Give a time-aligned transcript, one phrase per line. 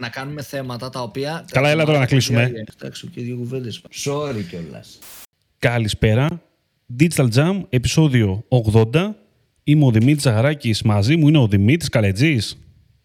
[0.00, 1.44] να κάνουμε θέματα τα οποία.
[1.50, 2.52] Καλά, έλα τώρα να κλείσουμε.
[2.78, 3.82] Εντάξει, και δύο κουβέντες.
[4.04, 4.98] Sorry κιόλας.
[5.58, 6.42] Καλησπέρα.
[6.98, 9.14] Digital Jam, επεισόδιο 80.
[9.64, 10.74] Είμαι ο Δημήτρης Ζαγαράκη.
[10.84, 12.58] Μαζί μου είναι ο Δημήτρης Καλετζής.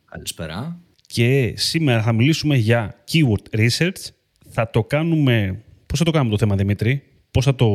[0.05, 0.79] Καλησπέρα.
[1.08, 4.09] Και σήμερα θα μιλήσουμε για keyword research.
[4.50, 5.64] Θα το κάνουμε.
[5.86, 7.68] Πώς θα το κάνουμε το θέμα, Δημήτρη, Πώς θα το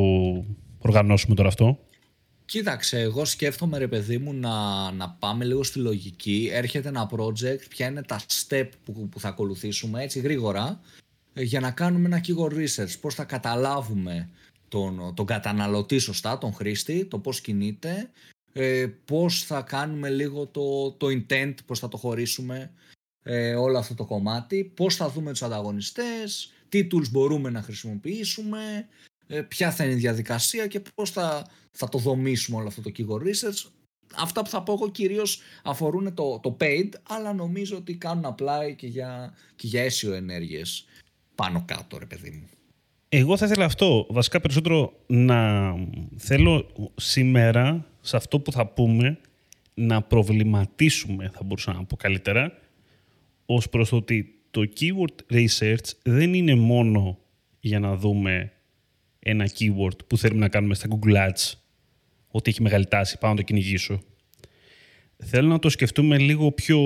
[0.78, 1.78] οργανώσουμε τώρα αυτό;
[2.50, 6.48] Κοίταξε, εγώ σκέφτομαι ρε παιδί μου να, να πάμε λίγο στη λογική.
[6.52, 10.80] Έρχεται ένα project, ποια είναι τα step που, που θα ακολουθήσουμε έτσι γρήγορα
[11.32, 12.98] ε, για να κάνουμε ένα keyword research.
[13.00, 14.28] Πώς θα καταλάβουμε
[14.68, 18.10] τον, τον καταναλωτή σωστά, τον χρήστη, το πώς κινείται,
[18.52, 22.70] ε, πώς θα κάνουμε λίγο το, το intent, πώς θα το χωρίσουμε
[23.22, 28.60] ε, όλο αυτό το κομμάτι, πώς θα δούμε τους ανταγωνιστές, τι tools μπορούμε να χρησιμοποιήσουμε,
[28.68, 29.09] ε,
[29.48, 33.22] ποια θα είναι η διαδικασία και πώς θα, θα το δομήσουμε όλο αυτό το keyword
[33.22, 33.70] research.
[34.16, 38.74] Αυτά που θα πω εγώ κυρίως αφορούν το, το paid, αλλά νομίζω ότι κάνουν apply
[38.76, 40.84] και για, και για αίσιο ενέργειες
[41.34, 42.48] πάνω κάτω, ρε παιδί μου.
[43.08, 45.72] Εγώ θα ήθελα αυτό, βασικά περισσότερο να
[46.16, 49.18] θέλω σήμερα, σε αυτό που θα πούμε,
[49.74, 52.58] να προβληματίσουμε, θα μπορούσα να πω καλύτερα,
[53.46, 57.18] ως προς το ότι το keyword research δεν είναι μόνο
[57.60, 58.52] για να δούμε
[59.20, 61.52] ένα keyword που θέλουμε να κάνουμε στα Google Ads
[62.28, 64.00] ότι έχει μεγάλη τάση, πάω να το κυνηγήσω.
[65.16, 66.80] Θέλω να το σκεφτούμε λίγο πιο,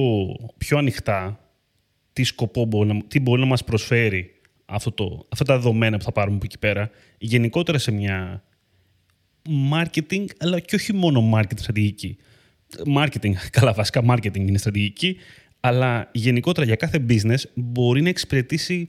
[0.58, 1.38] πιο ανοιχτά
[2.12, 6.04] τι σκοπό μπορεί να, τι μπορεί να μας προσφέρει αυτό το, αυτά τα δεδομένα που
[6.04, 8.44] θα πάρουμε από εκεί πέρα γενικότερα σε μια
[9.72, 12.16] marketing, αλλά και όχι μόνο marketing στρατηγική.
[12.96, 15.16] Marketing, καλά βασικά marketing είναι στρατηγική,
[15.60, 18.88] αλλά γενικότερα για κάθε business μπορεί να εξυπηρετήσει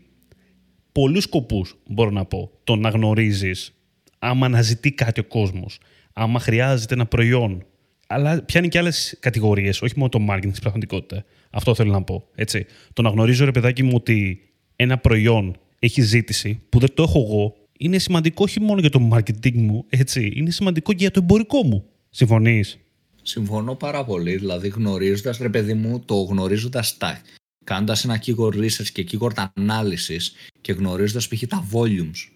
[0.96, 2.52] πολλούς σκοπούς, μπορώ να πω.
[2.64, 3.74] Το να γνωρίζεις
[4.20, 5.78] άμα αναζητεί κάτι ο κόσμος,
[6.14, 7.66] άμα χρειάζεται ένα προϊόν.
[8.08, 11.26] Αλλά πιάνει και άλλες κατηγορίες, όχι μόνο το marketing στην πραγματικότητα.
[11.50, 12.28] Αυτό θέλω να πω.
[12.36, 12.66] Έτσι.
[12.94, 14.42] Το να γνωρίζω, ρε παιδάκι μου, ότι
[14.76, 19.10] ένα προϊόν έχει ζήτηση που δεν το έχω εγώ, είναι σημαντικό όχι μόνο για το
[19.14, 20.32] marketing μου, έτσι.
[20.36, 21.86] Είναι σημαντικό και για το εμπορικό μου.
[22.10, 22.80] Συμφωνείς;
[23.22, 24.36] Συμφωνώ πάρα πολύ.
[24.36, 27.22] Δηλαδή, γνωρίζοντας, ρε παιδί μου, το γνωρίζοντα τα.
[27.66, 30.22] Κάνοντας ένα keyword research και keyword analysis
[30.62, 31.44] και γνωρίζοντας π.χ.
[31.48, 32.30] τα volumes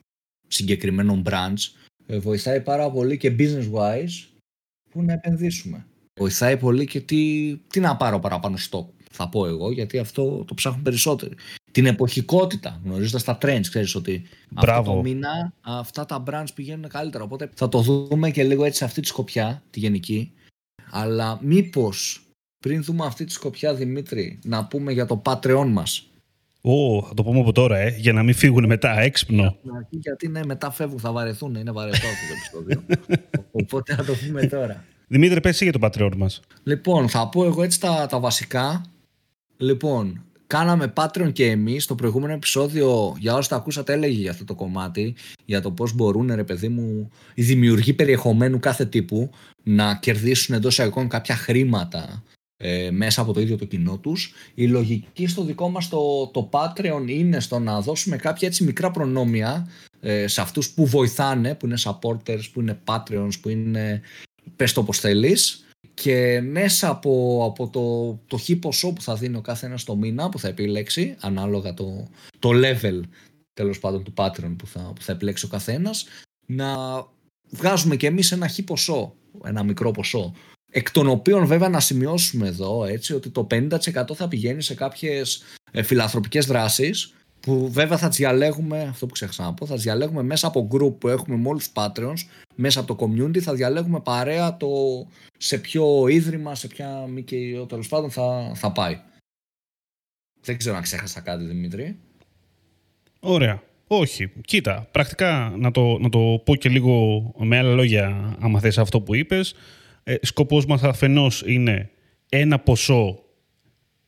[0.48, 1.74] συγκεκριμένων brands,
[2.06, 4.28] ε, βοηθάει πάρα πολύ και business wise
[4.90, 5.86] που να επενδύσουμε.
[6.20, 10.54] Βοηθάει πολύ και τι, τι να πάρω παραπάνω στο θα πω εγώ, γιατί αυτό το
[10.54, 11.34] ψάχνουν περισσότερο.
[11.72, 14.80] Την εποχικότητα, γνωρίζοντας τα trends, ξέρεις ότι Μπράβο.
[14.80, 17.24] αυτό το μήνα αυτά τα brands πηγαίνουν καλύτερα.
[17.24, 20.32] Οπότε θα το δούμε και λίγο έτσι σε αυτή τη σκοπιά, τη γενική.
[20.90, 22.29] Αλλά μήπως
[22.60, 26.10] πριν δούμε αυτή τη σκοπιά, Δημήτρη, να πούμε για το Patreon μας.
[26.62, 29.58] Ω, θα το πούμε από τώρα, ε, για να μην φύγουν μετά, έξυπνο.
[29.90, 32.98] Γιατί ναι, μετά φεύγουν, θα βαρεθούν, είναι βαρετό αυτό το επεισόδιο.
[33.62, 34.84] Οπότε θα το πούμε τώρα.
[35.08, 36.42] Δημήτρη, πες για το Patreon μας.
[36.64, 38.82] Λοιπόν, θα πω εγώ έτσι τα, τα βασικά.
[39.58, 44.44] Λοιπόν, κάναμε Patreon και εμείς στο προηγούμενο επεισόδιο, για όσοι τα ακούσατε έλεγε για αυτό
[44.44, 45.16] το κομμάτι,
[45.46, 49.30] για το πώς μπορούν ρε παιδί μου οι δημιουργοί περιεχομένου κάθε τύπου
[49.64, 52.24] να κερδίσουν εντός εικόνων κάποια χρήματα
[52.62, 54.34] ε, μέσα από το ίδιο το κοινό τους.
[54.54, 58.92] Η λογική στο δικό μας το, το Patreon είναι στο να δώσουμε κάποια έτσι μικρά
[58.92, 59.68] προνόμια
[60.00, 64.02] ε, σε αυτούς που βοηθάνε, που είναι supporters, που είναι Patreons, που είναι
[64.56, 69.38] πες το όπως θέλεις και μέσα από, από το, το χ ποσό που θα δίνει
[69.38, 72.08] ο κάθε ένας το μήνα που θα επιλέξει ανάλογα το,
[72.40, 73.02] το level
[73.54, 76.06] τέλος πάντων του Patreon που θα, που θα επιλέξει ο καθένας
[76.46, 76.76] να
[77.50, 80.34] βγάζουμε και εμείς ένα χ ποσό, ένα μικρό ποσό
[80.70, 83.78] εκ των οποίων βέβαια να σημειώσουμε εδώ έτσι, ότι το 50%
[84.14, 89.44] θα πηγαίνει σε κάποιες ε, φιλανθρωπικές δράσεις που βέβαια θα τι διαλέγουμε, αυτό που ξέχασα
[89.44, 92.80] να πω, θα τι διαλέγουμε μέσα από group που έχουμε με όλου του Patreons, μέσα
[92.80, 94.68] από το community, θα διαλέγουμε παρέα το
[95.38, 97.24] σε ποιο ίδρυμα, σε ποια μη
[97.68, 99.00] τέλος πάντων θα, θα πάει.
[100.42, 101.98] Δεν ξέρω αν ξέχασα κάτι, Δημήτρη.
[103.20, 103.64] Ωραία.
[103.88, 104.32] Όχι.
[104.46, 109.02] Κοίτα, πρακτικά να το, να το πω και λίγο με άλλα λόγια, άμα θες αυτό
[109.02, 109.54] που είπες.
[110.04, 111.90] Ε, σκοπός μας αφενός είναι
[112.30, 113.24] ένα ποσό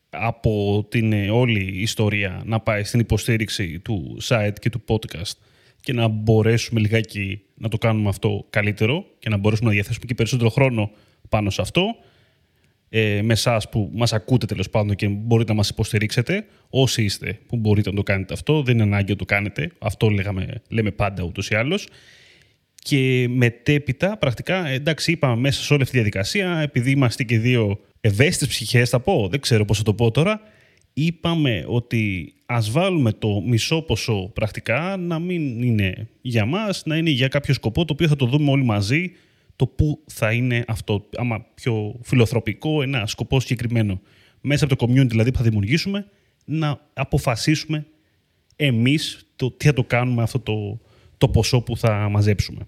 [0.10, 5.32] από την ε, όλη ιστορία να πάει στην υποστήριξη του site και του podcast
[5.82, 10.14] και να μπορέσουμε λιγάκι να το κάνουμε αυτό καλύτερο και να μπορέσουμε να διαθέσουμε και
[10.14, 10.92] περισσότερο χρόνο
[11.30, 11.96] πάνω σε αυτό.
[12.90, 17.40] Ε, με εσάς που μας ακούτε τέλος πάντων και μπορείτε να μας υποστηρίξετε όσοι είστε
[17.48, 19.72] που μπορείτε να το κάνετε αυτό δεν είναι ανάγκη να το κάνετε.
[19.80, 21.88] Αυτό λέγαμε, λέμε πάντα ούτως ή άλλως
[22.84, 27.80] και μετέπειτα πρακτικά εντάξει είπαμε μέσα σε όλη αυτή τη διαδικασία επειδή είμαστε και δύο
[28.02, 30.42] ευαίσθητες ψυχές, θα πω, δεν ξέρω πώς θα το πω τώρα,
[30.94, 37.10] είπαμε ότι ας βάλουμε το μισό ποσό πρακτικά να μην είναι για μας, να είναι
[37.10, 39.12] για κάποιο σκοπό το οποίο θα το δούμε όλοι μαζί
[39.56, 44.02] το που θα είναι αυτό, άμα πιο φιλοθροπικό, ένα σκοπό συγκεκριμένο.
[44.42, 46.06] Μέσα από το community δηλαδή που θα δημιουργήσουμε,
[46.46, 47.86] να αποφασίσουμε
[48.56, 50.80] εμείς το, τι θα το κάνουμε αυτό το,
[51.22, 52.68] το ποσό που θα μαζέψουμε.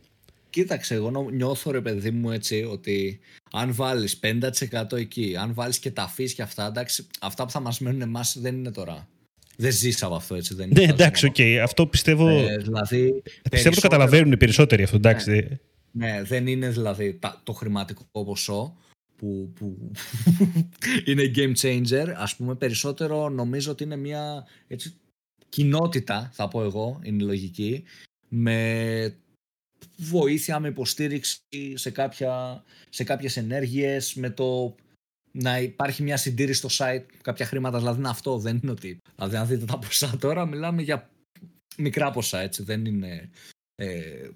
[0.50, 3.20] Κοίταξε, εγώ νιώθω ρε παιδί μου έτσι ότι
[3.52, 7.60] αν βάλεις 50% εκεί, αν βάλεις και τα αφήσει και αυτά, εντάξει, αυτά που θα
[7.60, 9.08] μας μένουν εμάς δεν είναι τώρα.
[9.58, 10.54] Δεν ζεις από αυτό έτσι.
[10.54, 11.36] Δεν ναι, εντάξει, ok.
[11.38, 11.56] Okay.
[11.64, 12.30] Αυτό πιστεύω.
[12.30, 14.96] Ε, δηλαδή, πιστεύω το καταλαβαίνουν οι περισσότεροι αυτό.
[14.96, 15.32] Εντάξει.
[15.92, 18.78] Ναι, ναι, δεν είναι δηλαδή το χρηματικό ποσό
[19.16, 19.92] που, που
[21.10, 22.08] είναι game changer.
[22.16, 24.94] Ας πούμε, περισσότερο νομίζω ότι είναι μια έτσι,
[25.50, 27.84] κοινότητα, θα πω εγώ, είναι λογική,
[28.36, 29.18] με
[29.98, 31.40] βοήθεια, με υποστήριξη
[31.74, 34.76] σε, κάποια, σε κάποιες ενέργειες, με το
[35.32, 38.98] να υπάρχει μια συντήρηση στο site, κάποια χρήματα, δηλαδή είναι αυτό, δεν είναι ότι...
[39.16, 41.10] Δηλαδή αν δείτε τα ποσά τώρα, μιλάμε για
[41.78, 43.30] μικρά ποσά, έτσι, δεν είναι...
[43.76, 44.30] Ε,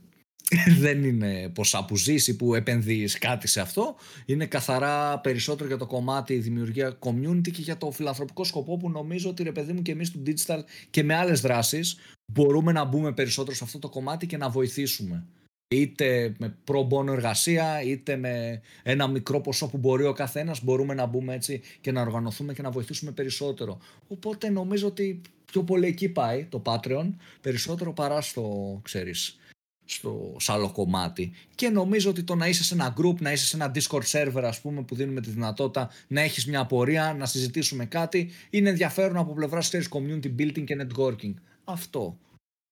[0.80, 3.96] δεν είναι ποσά που ζήσει που επενδύεις κάτι σε αυτό.
[4.26, 9.30] Είναι καθαρά περισσότερο για το κομμάτι δημιουργία community και για το φιλανθρωπικό σκοπό που νομίζω
[9.30, 10.60] ότι ρε παιδί μου και εμείς του digital
[10.90, 11.98] και με άλλες δράσεις
[12.32, 15.26] μπορούμε να μπούμε περισσότερο σε αυτό το κομμάτι και να βοηθήσουμε
[15.68, 21.06] είτε με προμπόνο εργασία, είτε με ένα μικρό ποσό που μπορεί ο καθένας, μπορούμε να
[21.06, 23.80] μπούμε έτσι και να οργανωθούμε και να βοηθήσουμε περισσότερο.
[24.08, 27.10] Οπότε νομίζω ότι πιο πολύ εκεί πάει το Patreon,
[27.42, 29.38] περισσότερο παρά στο, ξέρεις,
[29.88, 31.32] στο άλλο κομμάτι.
[31.56, 34.44] Και νομίζω ότι το να είσαι σε ένα group, να είσαι σε ένα Discord server,
[34.44, 39.18] ας πούμε, που δίνουμε τη δυνατότητα να έχεις μια απορία, να συζητήσουμε κάτι, είναι ενδιαφέρον
[39.18, 41.34] από πλευράς community building και networking.
[41.64, 42.18] Αυτό.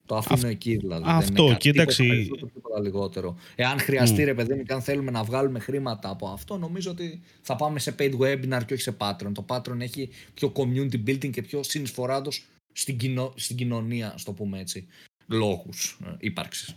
[0.05, 1.03] Το αφήνω εκεί δηλαδή.
[1.07, 2.03] Αυτό, δεν κοίταξε.
[2.53, 3.37] Τίποτα λιγότερο.
[3.55, 4.25] Εάν χρειαστεί, mm.
[4.25, 7.79] ρε παιδί μου, και αν θέλουμε να βγάλουμε χρήματα από αυτό, νομίζω ότι θα πάμε
[7.79, 9.31] σε paid webinar και όχι σε Patreon.
[9.33, 12.29] Το Patreon έχει πιο community building και πιο συνεισφοράντο
[12.73, 14.87] στην, στην κοινωνία, στο πούμε έτσι,
[15.27, 16.75] λόγους ε, ύπαρξης.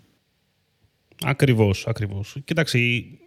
[1.25, 2.37] Ακριβώς, ακριβώς.
[2.45, 2.79] Κοίταξε,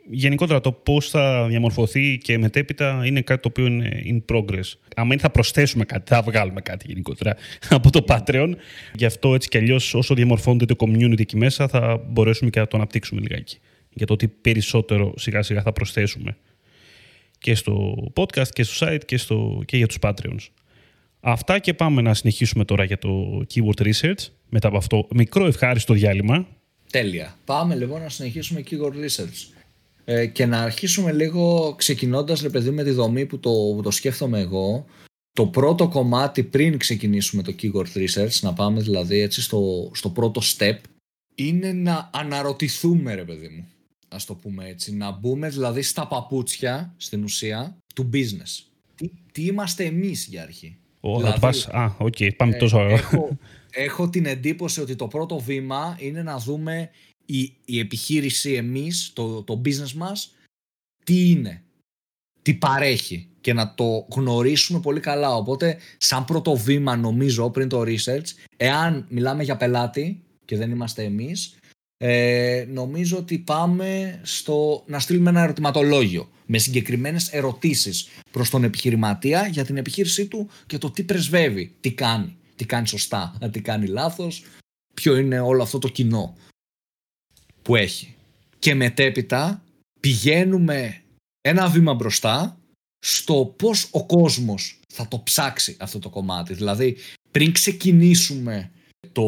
[0.10, 4.74] γενικότερα το πώς θα διαμορφωθεί και μετέπειτα είναι κάτι το οποίο είναι in progress.
[4.96, 7.36] Αν θα προσθέσουμε κάτι, θα βγάλουμε κάτι γενικότερα
[7.70, 8.52] από το Patreon.
[8.94, 12.68] Γι' αυτό έτσι κι αλλιώς, όσο διαμορφώνεται το community εκεί μέσα, θα μπορέσουμε και να
[12.68, 13.58] το αναπτύξουμε λιγάκι.
[13.94, 16.38] Για το ότι περισσότερο σιγά σιγά θα προσθέσουμε
[17.38, 20.48] και στο podcast και στο site και, στο, και για τους Patreons.
[21.20, 24.28] Αυτά και πάμε να συνεχίσουμε τώρα για το keyword research.
[24.50, 26.48] Μετά από αυτό μικρό ευχάριστο διάλειμμα
[26.92, 27.38] Τέλεια.
[27.46, 29.54] Πάμε λοιπόν να συνεχίσουμε keyword research.
[30.06, 33.92] Ε, και να αρχίσουμε λίγο ξεκινώντας ρε παιδί με τη δομή που το, που το
[33.92, 34.86] σκέφτομαι εγώ.
[35.34, 40.42] Το πρώτο κομμάτι πριν ξεκινήσουμε το keyword research, να πάμε δηλαδή έτσι στο, στο πρώτο
[40.58, 40.78] step,
[41.36, 43.68] είναι να αναρωτηθούμε ρε παιδί μου.
[44.08, 44.96] Ας το πούμε έτσι.
[44.96, 48.66] Να μπούμε δηλαδή στα παπούτσια στην ουσία του business.
[48.96, 50.78] Τι, τι είμαστε εμείς για αρχή.
[51.02, 52.80] Oh, δηλαδή, α, okay, πάμε ε, τόσο.
[52.80, 53.38] Έχω,
[53.72, 56.90] έχω την εντύπωση ότι το πρώτο βήμα είναι να δούμε
[57.26, 60.36] η, η επιχείρηση εμείς, το, το business μας,
[61.04, 61.64] τι είναι,
[62.42, 65.36] τι παρέχει και να το γνωρίσουμε πολύ καλά.
[65.36, 68.26] Οπότε, σαν πρώτο βήμα νομίζω πριν το research,
[68.58, 71.56] εάν μιλάμε για πελάτη και δεν είμαστε εμείς,
[71.98, 79.48] ε, νομίζω ότι πάμε στο να στείλουμε ένα ερωτηματολόγιο με συγκεκριμένες ερωτήσεις προς τον επιχειρηματία
[79.48, 83.88] για την επιχείρησή του και το τι πρεσβεύει, τι κάνει τι κάνει σωστά, τι κάνει
[83.88, 84.44] λάθος,
[84.94, 86.38] ποιο είναι όλο αυτό το κοινό
[87.62, 88.16] που έχει.
[88.60, 89.64] Και μετέπειτα
[90.00, 91.02] πηγαίνουμε
[91.42, 92.60] ένα βήμα μπροστά
[93.06, 96.54] στο πώς ο κόσμος θα το ψάξει αυτό το κομμάτι.
[96.54, 96.98] Δηλαδή
[97.32, 98.72] πριν ξεκινήσουμε
[99.12, 99.26] το,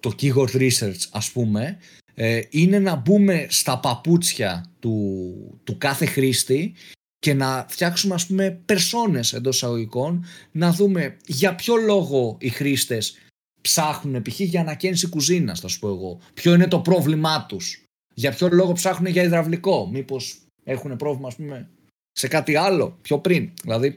[0.00, 1.78] το keyword research ας πούμε
[2.14, 6.74] ε, είναι να μπούμε στα παπούτσια του, του κάθε χρήστη
[7.18, 13.16] και να φτιάξουμε ας πούμε περσόνες εντός εισαγωγικών να δούμε για ποιο λόγο οι χρήστες
[13.60, 14.40] ψάχνουν π.χ.
[14.40, 16.20] για ανακαίνιση κουζίνας θα σου πω εγώ.
[16.34, 17.82] Ποιο είναι το πρόβλημά τους.
[18.14, 19.88] Για ποιο λόγο ψάχνουν για υδραυλικό.
[19.92, 21.68] Μήπως έχουν πρόβλημα ας πούμε
[22.12, 23.50] σε κάτι άλλο πιο πριν.
[23.62, 23.96] Δηλαδή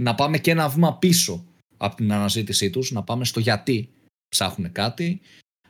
[0.00, 1.44] να πάμε και ένα βήμα πίσω
[1.76, 3.88] από την αναζήτησή τους να πάμε στο γιατί
[4.28, 5.20] ψάχνουν κάτι.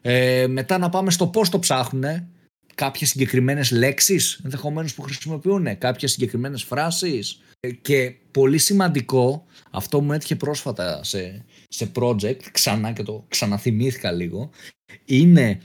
[0.01, 2.29] Ε, μετά να πάμε στο πώς το ψάχνουν
[2.75, 10.13] κάποιες συγκεκριμένες λέξεις ενδεχομένως που χρησιμοποιούν, κάποιες συγκεκριμένες φράσεις ε, και πολύ σημαντικό, αυτό μου
[10.13, 14.51] έτυχε πρόσφατα σε, σε project, ξανά και το ξαναθυμήθηκα λίγο,
[15.05, 15.61] είναι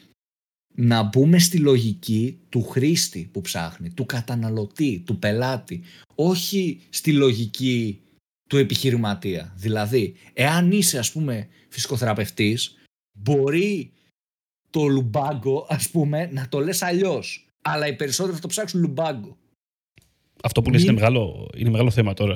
[0.76, 5.82] να μπούμε στη λογική του χρήστη που ψάχνει, του καταναλωτή, του πελάτη,
[6.16, 8.02] όχι στη λογική
[8.50, 9.54] του επιχειρηματία.
[9.56, 12.76] Δηλαδή, εάν είσαι ας πούμε φυσικοθεραπευτής,
[13.20, 13.92] μπορεί
[14.70, 17.48] το λουμπάγκο, ας πούμε, να το λες αλλιώς.
[17.62, 19.38] Αλλά οι περισσότεροι θα το ψάξουν λουμπάγκο.
[20.44, 22.36] Αυτό που λες είναι, μεγάλο, είναι μεγάλο θέμα τώρα.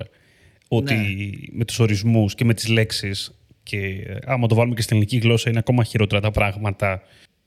[0.68, 1.58] Ότι ναι.
[1.58, 5.50] με τους ορισμούς και με τις λέξεις και άμα το βάλουμε και στην ελληνική γλώσσα
[5.50, 7.02] είναι ακόμα χειρότερα τα πράγματα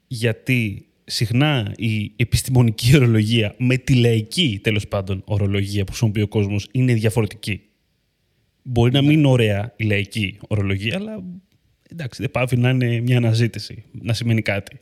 [0.07, 6.69] γιατί συχνά η επιστημονική ορολογία με τη λαϊκή τέλος πάντων ορολογία που χρησιμοποιεί ο κόσμος
[6.73, 7.61] είναι διαφορετική.
[8.62, 11.23] Μπορεί να μην είναι ωραία η λαϊκή ορολογία, αλλά
[11.91, 14.79] εντάξει, δεν πάβει να είναι μια αναζήτηση, να σημαίνει κάτι.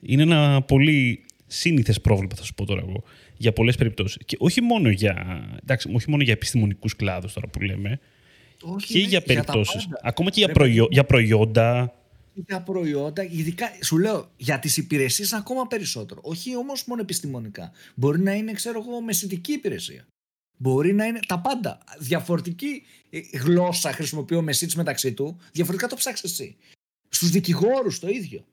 [0.00, 3.02] Είναι ένα πολύ σύνηθες πρόβλημα, θα σου πω τώρα εγώ,
[3.36, 4.18] για πολλές περιπτώσεις.
[4.24, 8.00] Και όχι μόνο για, εντάξει, όχι μόνο για επιστημονικούς κλάδους τώρα που λέμε,
[8.62, 9.76] Όχι, και ναι, για περιπτώσει.
[9.78, 10.00] τα πάντα.
[10.02, 11.94] Ακόμα και για, Ρε, προϊό- για προϊόντα.
[12.34, 16.20] για προϊόντα, ειδικά σου λέω για τις υπηρεσίες ακόμα περισσότερο.
[16.24, 17.70] Όχι όμως μόνο επιστημονικά.
[17.94, 20.06] Μπορεί να είναι, ξέρω εγώ, μεσητική υπηρεσία.
[20.62, 21.78] Μπορεί να είναι τα πάντα.
[21.98, 26.56] Διαφορετική ε, γλώσσα χρησιμοποιεί ο μεσίτη μεταξύ του, διαφορετικά το ψάξεις εσύ.
[27.08, 28.44] Στους δικηγόρους το ίδιο.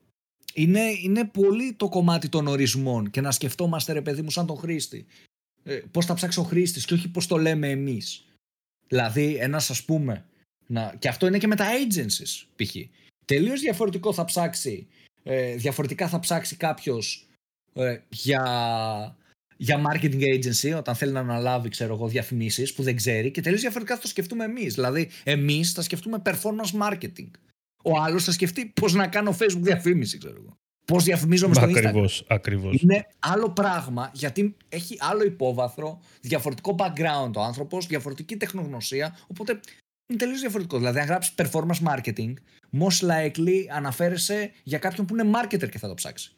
[0.53, 4.57] Είναι, είναι πολύ το κομμάτι των ορισμών και να σκεφτόμαστε, ρε παιδί μου, σαν τον
[4.57, 5.05] χρήστη.
[5.63, 8.25] Ε, πώς θα ψάξει ο χρήστης και όχι πώς το λέμε εμείς.
[8.87, 10.25] Δηλαδή, ένας ας πούμε.
[10.67, 12.75] Να, και αυτό είναι και με τα agencies, π.χ.
[13.25, 14.87] Τελείως διαφορετικό θα ψάξει.
[15.23, 17.27] Ε, διαφορετικά θα ψάξει κάποιος
[17.73, 19.17] ε, για,
[19.57, 23.61] για marketing agency όταν θέλει να αναλάβει ξέρω εγώ, διαφημίσεις που δεν ξέρει και τελείως
[23.61, 24.73] διαφορετικά θα το σκεφτούμε εμείς.
[24.73, 27.29] Δηλαδή εμείς θα σκεφτούμε performance marketing.
[27.83, 30.57] Ο άλλος θα σκεφτεί πώς να κάνω facebook διαφήμιση ξέρω εγώ.
[30.85, 31.75] Πώς διαφημίζομαι στο Instagram.
[31.75, 32.81] Ακριβώς, ακριβώς.
[32.81, 39.59] Είναι άλλο πράγμα γιατί έχει άλλο υπόβαθρο, διαφορετικό background ο άνθρωπος, διαφορετική τεχνογνωσία, οπότε
[40.07, 40.77] είναι τελείως διαφορετικό.
[40.77, 42.33] Δηλαδή αν γράψεις performance marketing,
[42.79, 46.31] most likely αναφέρεσαι για κάποιον που είναι marketer και θα το ψάξει.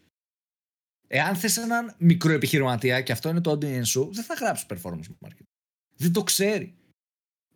[1.11, 5.47] Εάν θες έναν μικροεπιχειρηματία και αυτό είναι το audience σου, δεν θα γράψεις performance marketing.
[5.95, 6.73] Δεν το ξέρει.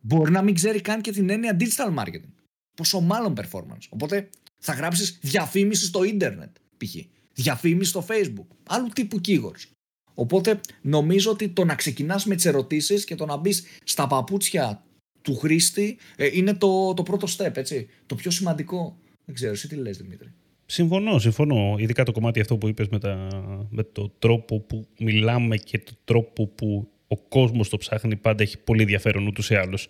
[0.01, 2.33] Μπορεί να μην ξέρει καν και την έννοια digital marketing.
[2.75, 3.87] Πόσο μάλλον performance.
[3.89, 6.95] Οπότε θα γράψεις διαφήμιση στο ίντερνετ, π.χ.
[7.33, 8.47] Διαφήμιση στο facebook.
[8.63, 9.65] Άλλου τύπου keywords.
[10.13, 14.83] Οπότε νομίζω ότι το να ξεκινάς με τις ερωτήσεις και το να μπεις στα παπούτσια
[15.21, 17.89] του χρήστη ε, είναι το, το πρώτο step, έτσι.
[18.05, 18.97] Το πιο σημαντικό.
[19.25, 20.33] Δεν ξέρω, εσύ τι λες Δημήτρη;
[20.73, 21.75] Συμφωνώ, συμφωνώ.
[21.77, 23.27] Ειδικά το κομμάτι αυτό που είπες με, τα,
[23.69, 28.57] με το τρόπο που μιλάμε και το τρόπο που ο κόσμος το ψάχνει πάντα έχει
[28.57, 29.89] πολύ ενδιαφέρον ούτως ή άλλως.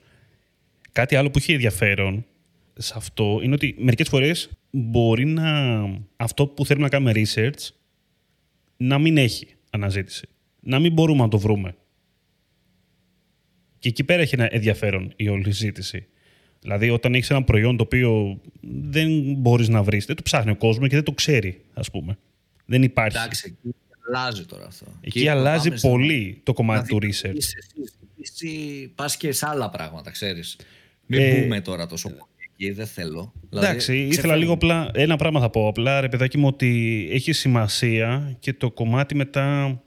[0.92, 2.26] Κάτι άλλο που έχει ενδιαφέρον
[2.74, 5.82] σε αυτό είναι ότι μερικές φορές μπορεί να
[6.16, 7.70] αυτό που θέλουμε να κάνουμε research
[8.78, 10.28] να μην έχει αναζήτηση.
[10.60, 11.76] Να μην μπορούμε να το βρούμε.
[13.80, 16.08] Και εκεί πέρα έχει ένα ενδιαφέρον η όλη συζήτηση.
[16.64, 18.40] Δηλαδή, όταν έχεις ένα προϊόν το οποίο
[18.90, 22.18] δεν μπορείς να βρεις, δεν το ψάχνει ο κόσμος και δεν το ξέρει, ας πούμε.
[22.66, 23.18] Δεν υπάρχει.
[23.18, 23.76] Εντάξει, εκεί
[24.08, 24.86] αλλάζει τώρα αυτό.
[25.02, 27.36] Εκεί αλλάζει πάμε σε- πολύ το κομμάτι του Δηλαδή, research.
[27.38, 27.56] Εσύ,
[28.22, 30.58] εσύ πας και σε άλλα πράγματα, ξέρεις.
[31.06, 32.22] Μην Ε, μπούμε τώρα τόσο πολύ
[32.54, 33.34] εκεί, δεν θέλω.
[33.54, 34.38] Εντάξει, Δηλαδή, ήθελα ξεφεύγουμε.
[34.40, 34.92] λίγο απλά.
[34.94, 39.82] Ένα πράγμα θα πω απλά, ρε παιδάκι μου, ότι έχει σημασία και το κομμάτι μετά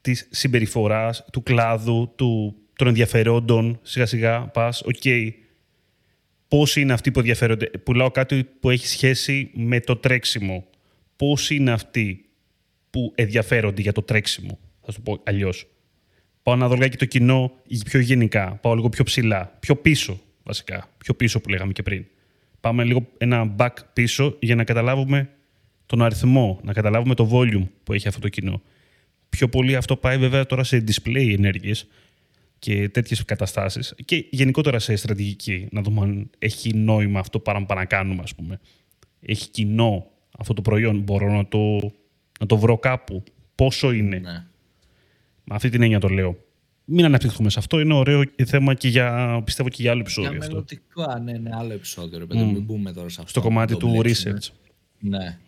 [0.00, 3.78] της συμπεριφοράς, του κλάδου, του, των ενδιαφερόντων.
[3.82, 5.02] Σιγά σιγά πας, οκ.
[6.50, 10.66] Πώς είναι αυτοί που ενδιαφέρονται; Πουλάω κάτι που έχει σχέση με το τρέξιμο.
[11.16, 12.24] Πώς είναι αυτοί
[12.90, 15.66] που ενδιαφέρονται για το τρέξιμο; Θα σου το πω αλλιώς.
[16.42, 17.52] Πάω να δω λιγάκι το κοινό
[17.84, 18.58] πιο γενικά.
[18.60, 19.56] Πάω λίγο πιο ψηλά.
[19.60, 20.88] Πιο πίσω, βασικά.
[20.98, 22.04] Πιο πίσω που λέγαμε και πριν.
[22.60, 25.28] Πάμε λίγο ένα back πίσω για να καταλάβουμε
[25.86, 28.62] τον αριθμό, να καταλάβουμε το volume που έχει αυτό το κοινό.
[29.28, 31.86] Πιο πολύ αυτό πάει βέβαια τώρα σε display ενέργειες
[32.60, 37.84] και τέτοιες καταστάσεις και γενικότερα σε στρατηγική, να δούμε αν έχει νόημα αυτό παρά να
[37.84, 38.60] κάνουμε, ας πούμε.
[39.20, 40.06] Έχει κοινό
[40.38, 41.92] αυτό το προϊόν, μπορώ να το,
[42.40, 43.22] να το βρω κάπου.
[43.54, 44.44] Πόσο είναι; Ναι.
[45.44, 46.38] Με αυτή την έννοια το λέω.
[46.84, 47.80] Μην αναπτυχθούμε σε αυτό.
[47.80, 50.52] Είναι ωραίο θέμα και για, πιστεύω και για άλλο επεισόδιο Για αυτό.
[50.52, 53.30] μελλοντικό, ναι, ναι, άλλο επεισόδιο, ρε παιδί, μην μπούμε τώρα σε αυτό.
[53.30, 54.38] Στο κομμάτι μην το του μπλέξουμε.
[54.40, 54.48] research.
[54.98, 55.38] Ναι.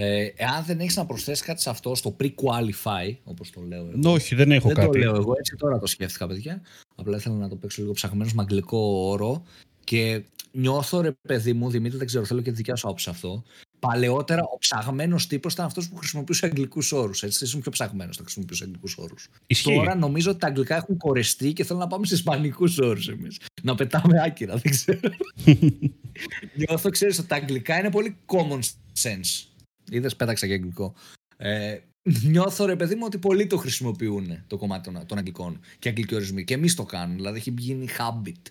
[0.00, 4.12] Ε, εάν δεν έχεις να προσθέσεις κάτι σε αυτό, στο pre-qualify, όπως το λέω εγώ,
[4.12, 4.88] Όχι, δεν έχω δεν κάτι.
[4.88, 6.62] το λέω εγώ, έτσι τώρα το σκέφτηκα, παιδιά.
[6.96, 9.42] Απλά ήθελα να το παίξω λίγο ψαγμένο με αγγλικό όρο
[9.84, 13.10] και νιώθω, ρε παιδί μου, Δημήτρη, δεν ξέρω, θέλω και τη δικιά σου άποψη σε
[13.10, 13.44] αυτό.
[13.78, 17.22] Παλαιότερα ο ψαγμένος τύπος ήταν αυτός που χρησιμοποιούσε αγγλικούς όρους.
[17.22, 19.28] Έτσι, ήσουν πιο ψαγμένος να χρησιμοποιούσε αγγλικούς όρους.
[19.46, 19.74] Ισχύει.
[19.74, 23.40] Τώρα νομίζω ότι τα αγγλικά έχουν κορεστεί και θέλω να πάμε σε ισπανικούς όρους εμείς.
[23.62, 25.00] Να πετάμε άκυρα, δεν ξέρω.
[26.66, 28.60] Νιώθω, ξέρεις, ότι τα αγγλικά είναι πολύ common
[29.02, 29.47] sense.
[29.90, 30.94] Είδες, πέταξα και αγγλικό.
[31.36, 31.76] Ε,
[32.22, 36.14] νιώθω, ρε παιδί μου, ότι πολλοί το χρησιμοποιούν το κομμάτι των, των αγγλικών και αγγλικοί
[36.14, 36.44] ορισμοί.
[36.44, 37.14] Και εμείς το κάνουμε.
[37.14, 38.50] Δηλαδή έχει γίνει habit.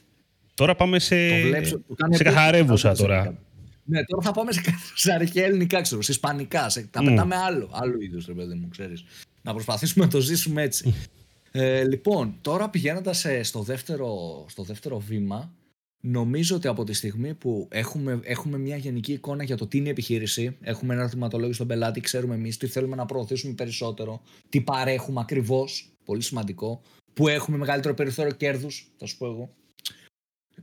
[0.53, 3.15] Τώρα πάμε σε, Το βλέπεις, το κάνει σε επίσης καθαρεύουσα σε τώρα.
[3.17, 3.41] ελληνικά.
[3.83, 4.61] Ναι, τώρα θα πάμε σε,
[4.95, 6.69] σε αρχαία ελληνικά, ξέρω, σε ισπανικά.
[6.69, 7.05] Σε, τα Μμ.
[7.05, 9.03] πετάμε άλλο, άλλο είδου, ρε παιδί μου, ξέρεις.
[9.41, 10.93] Να προσπαθήσουμε να το ζήσουμε έτσι.
[11.51, 15.51] ε, λοιπόν, τώρα πηγαίνοντας στο, δεύτερο, στο δεύτερο βήμα,
[16.01, 19.87] νομίζω ότι από τη στιγμή που έχουμε, έχουμε μια γενική εικόνα για το τι είναι
[19.87, 24.61] η επιχείρηση, έχουμε ένα ερωτηματολόγιο στον πελάτη, ξέρουμε εμείς τι θέλουμε να προωθήσουμε περισσότερο, τι
[24.61, 26.81] παρέχουμε ακριβώς, πολύ σημαντικό,
[27.13, 29.55] που έχουμε μεγαλύτερο περιθώριο κέρδους, θα σου πω εγώ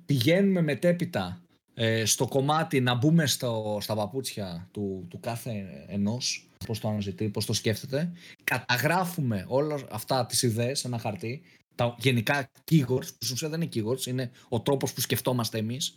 [0.07, 1.43] πηγαίνουμε μετέπειτα
[1.75, 7.29] ε, στο κομμάτι να μπούμε στο, στα παπούτσια του, του κάθε ενός, πώς το αναζητεί,
[7.29, 8.13] πώς το σκέφτεται.
[8.45, 11.43] Καταγράφουμε όλα αυτά τις ιδέες σε ένα χαρτί.
[11.75, 15.97] Τα γενικά keywords, που στην ουσία δεν είναι keywords, είναι ο τρόπος που σκεφτόμαστε εμείς.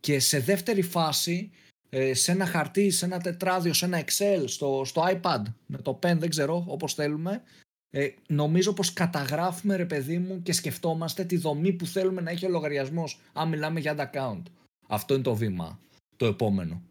[0.00, 1.50] Και σε δεύτερη φάση,
[1.88, 5.98] ε, σε ένα χαρτί, σε ένα τετράδιο, σε ένα Excel, στο, στο iPad, με το
[6.02, 7.42] pen, δεν ξέρω, όπως θέλουμε,
[7.96, 12.46] ε, νομίζω πως καταγράφουμε ρε παιδί μου και σκεφτόμαστε τη δομή που θέλουμε να έχει
[12.46, 14.42] ο λογαριασμός αν μιλάμε για account.
[14.88, 15.78] Αυτό είναι το βήμα,
[16.16, 16.82] το επόμενο.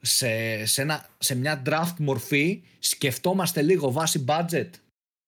[0.00, 4.70] Σε, σε, ένα, σε μια draft μορφή σκεφτόμαστε λίγο βάσει budget,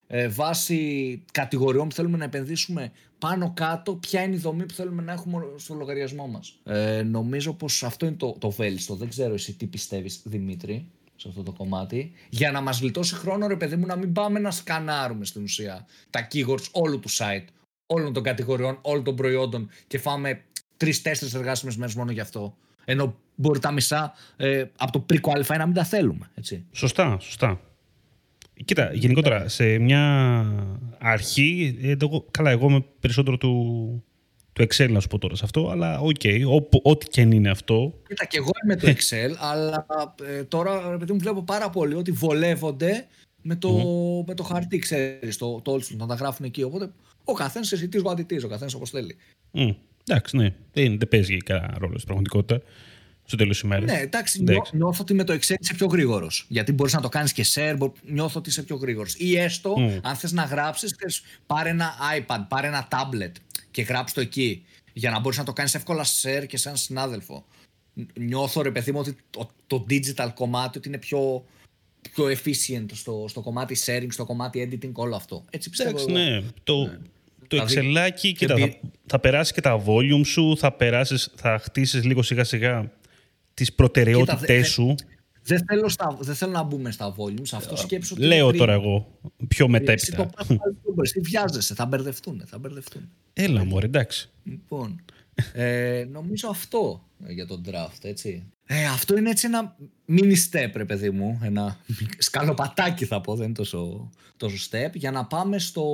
[0.07, 5.03] ε, βάσει κατηγοριών που θέλουμε να επενδύσουμε πάνω κάτω ποια είναι η δομή που θέλουμε
[5.03, 6.59] να έχουμε στο λογαριασμό μας.
[6.65, 8.95] Ε, νομίζω πως αυτό είναι το, το βέλιστο.
[8.95, 13.47] Δεν ξέρω εσύ τι πιστεύεις Δημήτρη σε αυτό το κομμάτι, για να μας γλιτώσει χρόνο
[13.47, 17.45] ρε παιδί μου να μην πάμε να σκανάρουμε στην ουσία τα keywords όλου του site,
[17.87, 20.43] όλων των κατηγοριών, όλων των προϊόντων και φάμε
[20.77, 22.57] τρει-τέσσερι εργάσιμες μέρες μόνο γι' αυτό.
[22.85, 26.31] Ενώ μπορεί τα μισά ε, από το pre-qualify να μην τα θέλουμε.
[26.35, 26.65] Έτσι.
[26.73, 27.61] Σωστά, σωστά.
[28.65, 30.45] Κοίτα, γενικότερα σε μια
[30.99, 31.95] αρχή, ε,
[32.31, 34.05] καλά, εγώ είμαι περισσότερο του,
[34.53, 36.41] το Excel να σου πω τώρα σε αυτό, αλλά ok, okay,
[36.83, 38.01] ό,τι και αν είναι αυτό.
[38.09, 39.87] Κοίτα, και εγώ είμαι το Excel, αλλά
[40.39, 43.07] ε, τώρα επειδή μου βλέπω πάρα πολύ ότι βολεύονται
[43.43, 46.63] με το, mm, με το χαρτί, ξέρεις, το, το να τα γράφουν εκεί.
[46.63, 46.91] Οπότε
[47.25, 49.17] ο καθένας εσύ τι γουαντιτή, ο καθένας όπως θέλει.
[49.53, 49.75] Mm.
[50.09, 50.55] Εντάξει, ναι.
[50.73, 52.63] Δεν, δεν παίζει κανένα ρόλο στην πραγματικότητα.
[53.27, 53.91] Στο τέλος της ημέρας.
[53.91, 54.77] Ναι, εντάξει, εντάξει.
[54.77, 56.45] νιώθω ότι με το Excel είσαι πιο γρήγορος.
[56.49, 59.15] Γιατί μπορείς να το κάνεις και share, νιώθω ότι είσαι πιο γρήγορος.
[59.19, 59.99] Ή έστω, mm.
[60.03, 60.95] αν θες να γράψεις,
[61.47, 63.33] πάρε ένα iPad, πάρε ένα tablet
[63.71, 64.65] και γράψει το εκεί.
[64.93, 67.47] Για να μπορείς να το κάνεις εύκολα share και σε έναν συνάδελφο.
[68.15, 71.45] Νιώθω ρε παιδί μου ότι το, το digital κομμάτι ότι είναι πιο,
[72.13, 75.45] πιο efficient στο, στο κομμάτι sharing, στο κομμάτι editing, όλο αυτό.
[75.51, 75.91] Έτσι πιστεύω.
[75.91, 76.43] Εντάξει, ναι.
[76.65, 76.99] Το, ναι.
[77.49, 78.69] Το δηλαδή, κοίτα, θα,
[79.07, 82.91] θα περάσει και τα volume σου, θα, περάσεις, θα χτίσεις λίγο σιγά σιγά
[83.57, 84.95] τις προτεραιότητές σου.
[85.43, 87.51] Δεν θέλω, στα, δεν θέλω να μπούμε στα volumes.
[87.53, 88.25] Αυτό σκέψω ότι.
[88.25, 89.19] Λέω τώρα εγώ.
[89.49, 90.31] Πιο μετέπειτα.
[90.37, 91.75] το εσύ βιάζεσαι.
[91.75, 92.43] Θα μπερδευτούν.
[92.47, 93.09] Θα μπερδευτούν.
[93.33, 94.31] Έλα μου, εντάξει.
[94.45, 95.05] Λοιπόν.
[95.53, 98.47] ε, νομίζω αυτό για τον draft, έτσι.
[98.67, 99.77] Ε, αυτό είναι έτσι ένα
[100.09, 101.41] mini step, ρε παιδί μου.
[101.43, 101.81] Ένα
[102.19, 105.87] σκαλοπατάκι θα πω, δεν είναι τόσο, τόσο step, για να πάμε στο,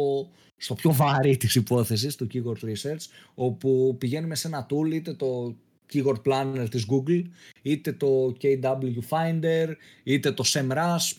[0.57, 5.57] στο πιο βαρύ της υπόθεσης του keyword research, όπου πηγαίνουμε σε ένα tool, είτε το
[5.92, 7.22] keyword planner της Google,
[7.62, 11.16] είτε το KW Finder, είτε το SEMrush.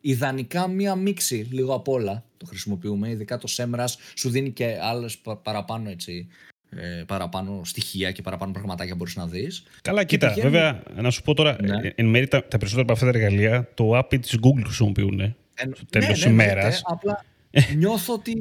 [0.00, 5.18] Ιδανικά μία μίξη λίγο απ' όλα το χρησιμοποιούμε, ειδικά το SEMrush σου δίνει και άλλες
[5.42, 6.28] παραπάνω έτσι,
[6.70, 9.62] ε, παραπάνω στοιχεία και παραπάνω πραγματάκια μπορείς να δεις.
[9.82, 11.88] Καλά, κοίτα, βέβαια, να σου πω τώρα, ναι.
[11.88, 15.20] Ε, εν μέρει τα, τα περισσότερα από αυτά τα εργαλεία, το API της Google χρησιμοποιούν,
[15.20, 15.36] ε,
[15.74, 16.82] στο τέλος ναι, ναι, ημέρας.
[16.84, 17.24] απλά
[17.76, 18.34] νιώθω ότι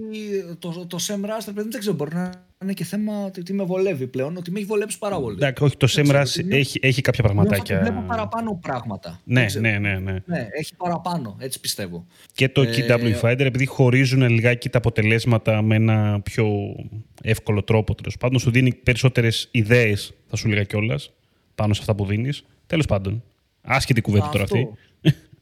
[0.60, 4.52] το, το SEMrush, δεν ξέρω, μπορεί να είναι και θέμα ότι με βολεύει πλέον, ότι
[4.52, 5.36] με έχει βολέψει πάρα πολύ.
[5.36, 7.80] Εντάξει, όχι, το SEMrush έχει, έχει κάποια πραγματάκια.
[7.80, 9.20] Βλέπω παραπάνω πράγματα.
[9.24, 10.16] Ναι, ναι, ναι, ναι.
[10.26, 12.06] Ναι, έχει παραπάνω, έτσι πιστεύω.
[12.34, 16.76] Και το ε, KW Finder, επειδή χωρίζουν λιγάκι τα αποτελέσματα με ένα πιο
[17.22, 21.14] εύκολο τρόπο, τέλος πάντων, σου δίνει περισσότερες ιδέες, θα σου λέγα κιόλας,
[21.56, 22.46] πάνω σε αυτά που δίνεις.
[22.68, 23.24] Τέλος πάντων.
[23.62, 24.70] Άσχετη κουβέντα τώρα αυτή.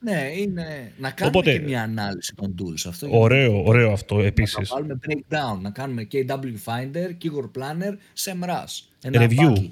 [0.03, 2.83] Ναι, είναι να κάνουμε Οπότε, και μια ανάλυση των tools.
[2.87, 4.69] Αυτό ωραίο, ωραίο αυτό επίσης.
[4.69, 8.83] Να βάλουμε breakdown, να κάνουμε KW Finder, Keyword Planner, SEMrush.
[9.01, 9.69] Ένα review.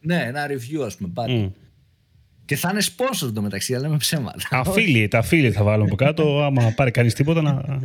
[0.00, 1.12] Ναι, ένα review ας πούμε.
[1.28, 1.50] Mm.
[2.44, 4.38] Και θα είναι sponsor το μεταξύ, αλλά λέμε ψέματα.
[5.08, 7.80] τα φίλοι θα βάλουμε από κάτω, άμα πάρει κανείς τίποτα να...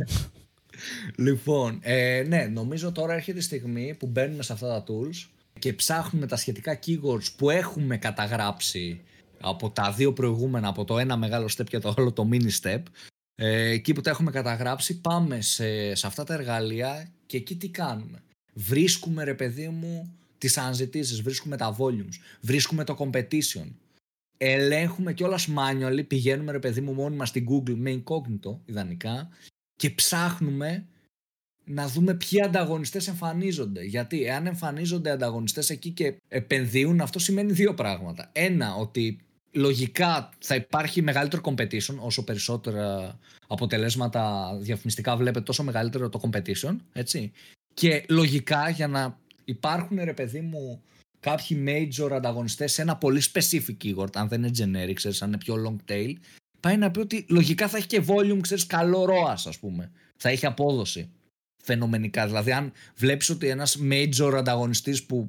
[1.16, 5.28] Λοιπόν, ε, ναι, νομίζω τώρα έρχεται η στιγμή που μπαίνουμε σε αυτά τα tools
[5.58, 9.00] και ψάχνουμε τα σχετικά keywords που έχουμε καταγράψει
[9.42, 12.82] από τα δύο προηγούμενα, από το ένα μεγάλο step και το άλλο το mini step,
[13.34, 17.68] ε, εκεί που τα έχουμε καταγράψει, πάμε σε, σε αυτά τα εργαλεία και εκεί τι
[17.68, 18.22] κάνουμε.
[18.54, 23.66] Βρίσκουμε ρε παιδί μου τις αναζητήσεις, βρίσκουμε τα volumes, βρίσκουμε το competition.
[24.38, 29.28] Ελέγχουμε κιόλα manually, πηγαίνουμε ρε παιδί μου μόνοι μας στην Google με incognito ιδανικά
[29.76, 30.86] και ψάχνουμε
[31.64, 33.82] να δούμε ποιοι ανταγωνιστές εμφανίζονται.
[33.82, 38.30] Γιατί εάν εμφανίζονται ανταγωνιστές εκεί και επενδύουν, αυτό σημαίνει δύο πράγματα.
[38.32, 39.18] Ένα, ότι
[39.52, 47.32] λογικά θα υπάρχει μεγαλύτερο competition όσο περισσότερα αποτελέσματα διαφημιστικά βλέπετε τόσο μεγαλύτερο το competition έτσι.
[47.74, 50.82] Και λογικά για να υπάρχουν ρε παιδί μου
[51.20, 55.38] κάποιοι major ανταγωνιστές σε ένα πολύ specific keyword αν δεν είναι generic ξέρεις αν είναι
[55.38, 56.12] πιο long tail
[56.62, 59.90] πάει να πει ότι λογικά θα έχει και volume ξέρεις καλό ROAS ας πούμε.
[60.16, 61.10] Θα έχει απόδοση
[61.62, 62.26] φαινομενικά.
[62.26, 65.28] Δηλαδή αν βλέπεις ότι ένας major ανταγωνιστής που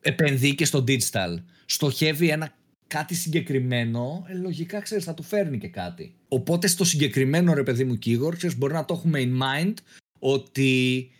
[0.00, 2.54] επενδύει και στο digital στοχεύει ένα
[2.94, 6.14] κάτι συγκεκριμένο, ε, λογικά ξέρεις θα του φέρνει και κάτι.
[6.28, 9.74] Οπότε στο συγκεκριμένο ρε παιδί μου keyword, ξέρεις, μπορεί να το έχουμε in mind
[10.18, 11.10] ότι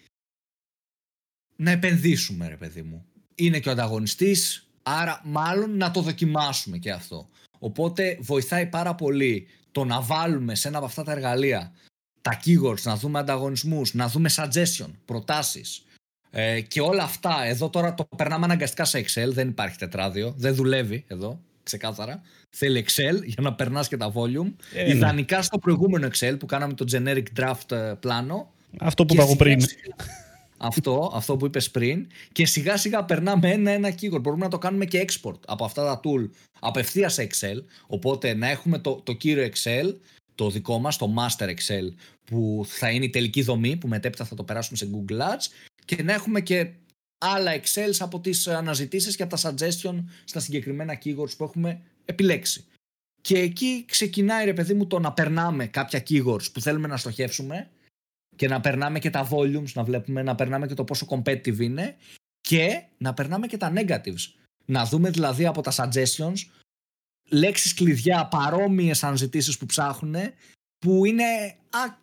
[1.57, 3.05] να επενδύσουμε ρε παιδί μου.
[3.35, 7.29] Είναι και ο ανταγωνιστής, άρα μάλλον να το δοκιμάσουμε και αυτό.
[7.59, 11.73] Οπότε βοηθάει πάρα πολύ το να βάλουμε σε ένα από αυτά τα εργαλεία
[12.21, 15.85] τα keywords, να δούμε ανταγωνισμούς, να δούμε suggestion, προτάσεις
[16.31, 17.45] ε, και όλα αυτά.
[17.45, 22.21] Εδώ τώρα το περνάμε αναγκαστικά σε Excel, δεν υπάρχει τετράδιο, δεν δουλεύει εδώ, ξεκάθαρα.
[22.51, 24.53] Θέλει Excel για να περνάς και τα volume.
[24.75, 24.95] Ε, ναι.
[24.95, 28.53] Ιδανικά στο προηγούμενο Excel που κάναμε το generic draft ε, πλάνο.
[28.79, 29.65] Αυτό που είπα πριν.
[30.57, 32.07] αυτό, αυτό που είπες πριν.
[32.33, 34.21] Και σιγά σιγά περνάμε ένα-ένα keyword.
[34.21, 37.65] Μπορούμε να το κάνουμε και export από αυτά τα tool απευθείας σε Excel.
[37.87, 39.95] Οπότε να έχουμε το, το κύριο Excel
[40.35, 44.35] το δικό μας, το Master Excel, που θα είναι η τελική δομή, που μετέπειτα θα
[44.35, 45.47] το περάσουμε σε Google Ads
[45.85, 46.71] και να έχουμε και
[47.19, 52.65] άλλα Excel από τις αναζητήσεις και από τα suggestion στα συγκεκριμένα keywords που έχουμε επιλέξει.
[53.21, 57.71] Και εκεί ξεκινάει ρε παιδί μου το να περνάμε κάποια keywords που θέλουμε να στοχεύσουμε
[58.37, 61.97] και να περνάμε και τα volumes, να βλέπουμε, να περνάμε και το πόσο competitive είναι
[62.41, 64.33] και να περνάμε και τα negatives.
[64.65, 66.37] Να δούμε δηλαδή από τα suggestions
[67.29, 70.15] λέξεις κλειδιά παρόμοιες αναζητήσεις που ψάχνουν
[70.85, 71.25] που είναι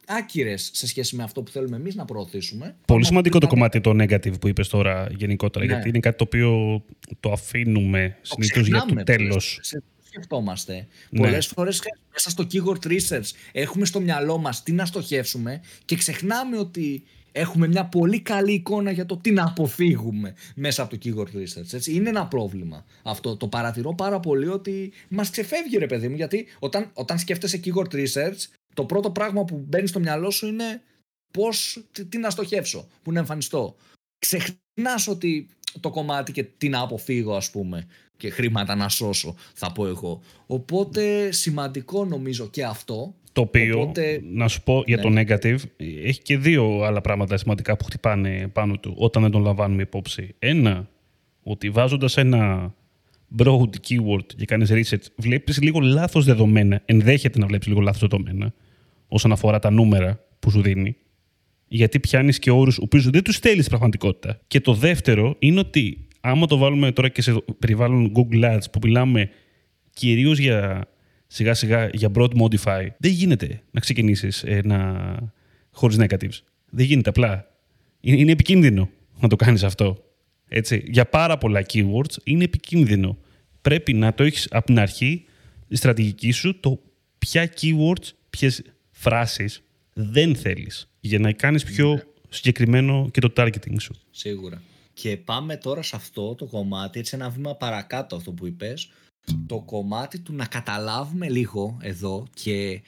[0.06, 2.76] άκυρες σε σχέση με αυτό που θέλουμε εμείς να προωθήσουμε.
[2.86, 5.74] Πολύ σημαντικό το κομμάτι το negative που είπες τώρα γενικότερα, ναι.
[5.74, 6.82] γιατί είναι κάτι το οποίο
[7.20, 9.60] το αφήνουμε συνήθως για το τέλος.
[9.62, 10.88] Σε, σκεφτόμαστε.
[11.10, 11.22] Ναι.
[11.22, 16.58] Πολλές φορές μέσα στο keyword research έχουμε στο μυαλό μας τι να στοχεύσουμε και ξεχνάμε
[16.58, 21.38] ότι έχουμε μια πολύ καλή εικόνα για το τι να αποφύγουμε μέσα από το keyword
[21.38, 21.74] research.
[21.74, 21.94] Έτσι.
[21.94, 23.38] Είναι ένα πρόβλημα αυτό.
[23.38, 27.94] Το παρατηρώ πάρα πολύ ότι μας ξεφεύγει ρε παιδί μου γιατί όταν, όταν σκέφτεσαι keyword
[27.94, 30.82] research το πρώτο πράγμα που μπαίνει στο μυαλό σου είναι
[31.32, 33.76] πώς, τι, να στοχεύσω, που να εμφανιστώ.
[34.20, 35.48] Ξεχνάς ότι
[35.80, 40.22] το κομμάτι και τι να αποφύγω ας πούμε και χρήματα να σώσω θα πω εγώ.
[40.46, 43.92] Οπότε σημαντικό νομίζω και αυτό το οποίο,
[44.24, 45.24] να σου πω για το ναι.
[45.26, 49.82] negative, έχει και δύο άλλα πράγματα σημαντικά που χτυπάνε πάνω του όταν δεν τον λαμβάνουμε
[49.82, 50.36] υπόψη.
[50.40, 50.90] Ένα,
[51.44, 52.74] ότι βάζοντας ένα
[53.38, 58.54] broad keyword και κάνεις research, βλέπεις λίγο λάθος δεδομένα, ενδέχεται να βλέπεις λίγο λάθος δεδομένα,
[59.08, 60.96] όσον αφορά τα νούμερα που σου δίνει,
[61.68, 64.40] γιατί πιάνεις και όρους ο οποίους δεν τους στέλνεις στην πραγματικότητα.
[64.48, 68.80] Και το δεύτερο είναι ότι άμα το βάλουμε τώρα και σε περιβάλλον Google Ads που
[68.84, 69.30] μιλάμε
[69.94, 70.88] κυρίως για
[71.28, 75.34] σιγά σιγά για broad modify, δεν γίνεται να ξεκινήσεις ένα
[75.72, 76.40] χωρίς negatives.
[76.70, 77.46] Δεν γίνεται απλά.
[78.00, 78.90] Είναι, επικίνδυνο
[79.20, 80.04] να το κάνεις αυτό.
[80.54, 80.84] Έτσι.
[80.88, 83.18] Για πάρα πολλά keywords είναι επικίνδυνο.
[83.62, 85.26] Πρέπει να το έχεις από την αρχή
[85.68, 86.82] η στρατηγική σου το
[87.18, 92.02] ποια keywords, ποιες φράσεις δεν θέλεις για να κάνεις πιο ναι.
[92.30, 93.94] συγκεκριμένο και το targeting σου.
[94.12, 94.62] Σίγουρα.
[94.94, 98.90] Και πάμε τώρα σε αυτό το κομμάτι, έτσι ένα βήμα παρακάτω αυτό που είπες,
[99.46, 102.82] το κομμάτι του να καταλάβουμε λίγο εδώ και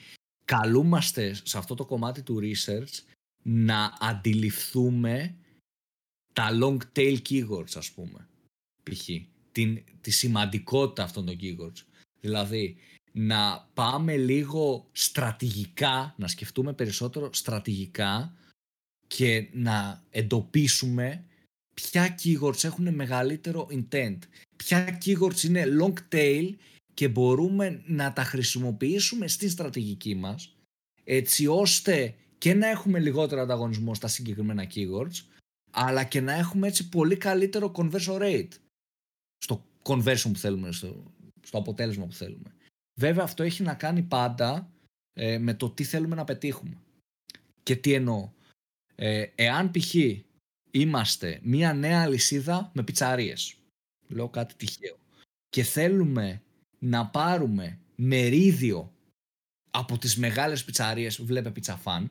[0.44, 5.34] καλούμαστε σε αυτό το κομμάτι του research να αντιληφθούμε
[6.34, 8.28] τα long tail keywords ας πούμε
[8.82, 9.08] π.χ.
[9.52, 11.84] Την, τη σημαντικότητα αυτών των keywords
[12.20, 12.76] δηλαδή
[13.12, 18.36] να πάμε λίγο στρατηγικά να σκεφτούμε περισσότερο στρατηγικά
[19.06, 21.24] και να εντοπίσουμε
[21.74, 24.18] ποια keywords έχουν μεγαλύτερο intent
[24.56, 26.54] ποια keywords είναι long tail
[26.94, 30.56] και μπορούμε να τα χρησιμοποιήσουμε στην στρατηγική μας
[31.04, 35.33] έτσι ώστε και να έχουμε λιγότερο ανταγωνισμό στα συγκεκριμένα keywords
[35.74, 38.52] αλλά και να έχουμε έτσι πολύ καλύτερο conversion rate
[39.38, 42.54] στο conversion που θέλουμε, στο, στο αποτέλεσμα που θέλουμε.
[43.00, 44.72] Βέβαια αυτό έχει να κάνει πάντα
[45.12, 46.82] ε, με το τι θέλουμε να πετύχουμε.
[47.62, 48.30] Και τι εννοώ.
[48.94, 49.94] Ε, εάν π.χ.
[50.70, 53.56] είμαστε μια νέα αλυσίδα με πιτσαρίες
[54.08, 54.96] λέω κάτι τυχαίο,
[55.48, 56.42] και θέλουμε
[56.78, 58.92] να πάρουμε μερίδιο
[59.70, 62.10] από τις μεγάλες πιτσαρίες, βλέπε πιτσαφάν,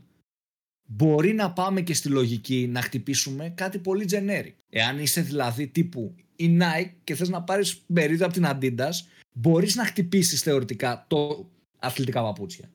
[0.85, 4.53] μπορεί να πάμε και στη λογική να χτυπήσουμε κάτι πολύ generic.
[4.69, 8.93] Εάν είσαι δηλαδή τύπου η Nike και θες να πάρεις μερίδιο από την Adidas,
[9.33, 12.69] μπορείς να χτυπήσεις θεωρητικά το αθλητικά παπούτσια.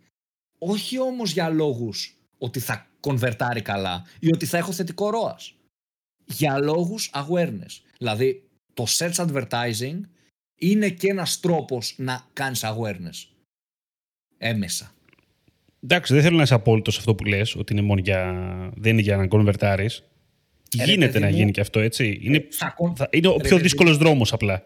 [0.58, 5.54] Όχι όμως για λόγους ότι θα κονβερτάρει καλά ή ότι θα έχω θετικό ROAS.
[6.24, 7.80] Για λόγους awareness.
[7.98, 10.00] Δηλαδή το search advertising
[10.54, 13.28] είναι και ένας τρόπος να κάνεις awareness.
[14.38, 14.92] Έμεσα.
[15.82, 18.32] Εντάξει, δεν θέλω να είσαι απόλυτος σε αυτό που λες, ότι είναι μόνο για...
[18.76, 20.04] δεν είναι για να κονβερτάρεις.
[20.78, 22.18] Ε, Γίνεται να γίνει και αυτό, έτσι.
[22.22, 24.62] Είναι, θα, θα, είναι ο πιο δύσκολος δρόμος απλά.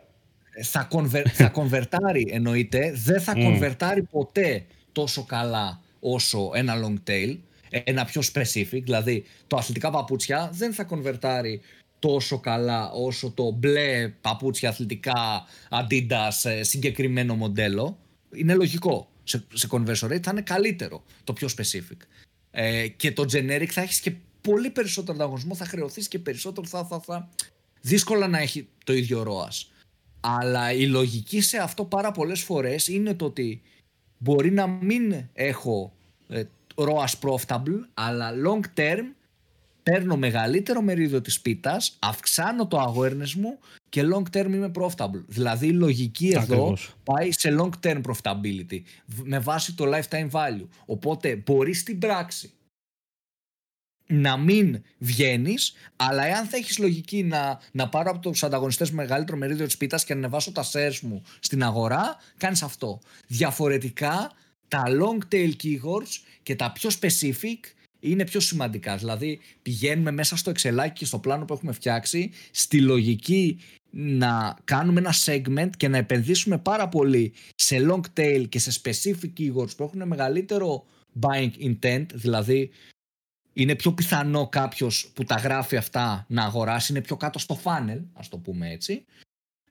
[0.63, 3.43] Θα, κονβερ, θα κονβερτάρει εννοείται, δεν θα mm.
[3.43, 7.37] κονβερτάρει ποτέ τόσο καλά όσο ένα long tail,
[7.85, 11.61] ένα πιο specific, δηλαδή το αθλητικά παπούτσια δεν θα κονβερτάρει
[11.99, 17.99] τόσο καλά όσο το μπλε παπούτσια αθλητικά Adidas συγκεκριμένο μοντέλο.
[18.35, 19.12] Είναι λογικό.
[19.25, 21.97] Σε, σε conversion rate θα είναι καλύτερο το πιο specific.
[22.51, 26.85] Ε, και το generic θα έχεις και πολύ περισσότερο ανταγωνισμό, θα χρεωθείς και περισσότερο, θα,
[26.85, 27.29] θα, θα.
[27.81, 29.67] Δύσκολα να έχει το ίδιο ROAS.
[30.21, 33.63] Αλλά η λογική σε αυτό πάρα πολλές φορές είναι το ότι
[34.19, 35.93] μπορεί να μην έχω
[36.29, 36.43] ε,
[36.75, 39.05] ROAS profitable, αλλά long term
[39.83, 45.23] παίρνω μεγαλύτερο μερίδιο της πίτας, αυξάνω το awareness μου και long term είμαι profitable.
[45.27, 48.81] Δηλαδή η λογική εδώ πάει σε long term profitability
[49.23, 50.67] με βάση το lifetime value.
[50.85, 52.53] Οπότε μπορείς στην πράξη
[54.07, 59.39] να μην βγαίνεις, αλλά εάν θα έχεις λογική να, να πάρω από τους ανταγωνιστές μεγαλύτερο
[59.39, 63.01] μερίδιο της πίτας και να ανεβάσω τα shares μου στην αγορά, κάνεις αυτό.
[63.27, 64.33] Διαφορετικά,
[64.69, 67.59] τα long tail keywords και τα πιο specific
[68.03, 68.97] είναι πιο σημαντικά.
[68.97, 73.59] Δηλαδή, πηγαίνουμε μέσα στο Excel και στο πλάνο που έχουμε φτιάξει, στη λογική
[73.91, 79.33] να κάνουμε ένα segment και να επενδύσουμε πάρα πολύ σε long tail και σε specific
[79.39, 80.85] keywords που έχουν μεγαλύτερο
[81.21, 82.71] buying intent, δηλαδή
[83.53, 88.01] είναι πιο πιθανό κάποιος που τα γράφει αυτά να αγοράσει, είναι πιο κάτω στο funnel,
[88.13, 89.05] ας το πούμε έτσι.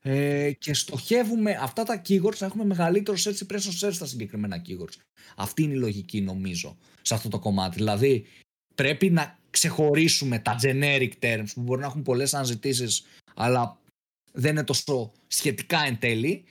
[0.04, 4.96] Ε, και στοχεύουμε αυτά τα keywords να έχουμε μεγαλύτερο search impression search στα συγκεκριμένα keywords.
[5.36, 7.76] Αυτή είναι η λογική νομίζω σε αυτό το κομμάτι.
[7.76, 8.26] Δηλαδή
[8.76, 13.80] πρέπει να ξεχωρίσουμε τα generic terms που μπορεί να έχουν πολλές αναζητήσεις αλλά
[14.32, 16.44] δεν είναι τόσο σχετικά εν τέλει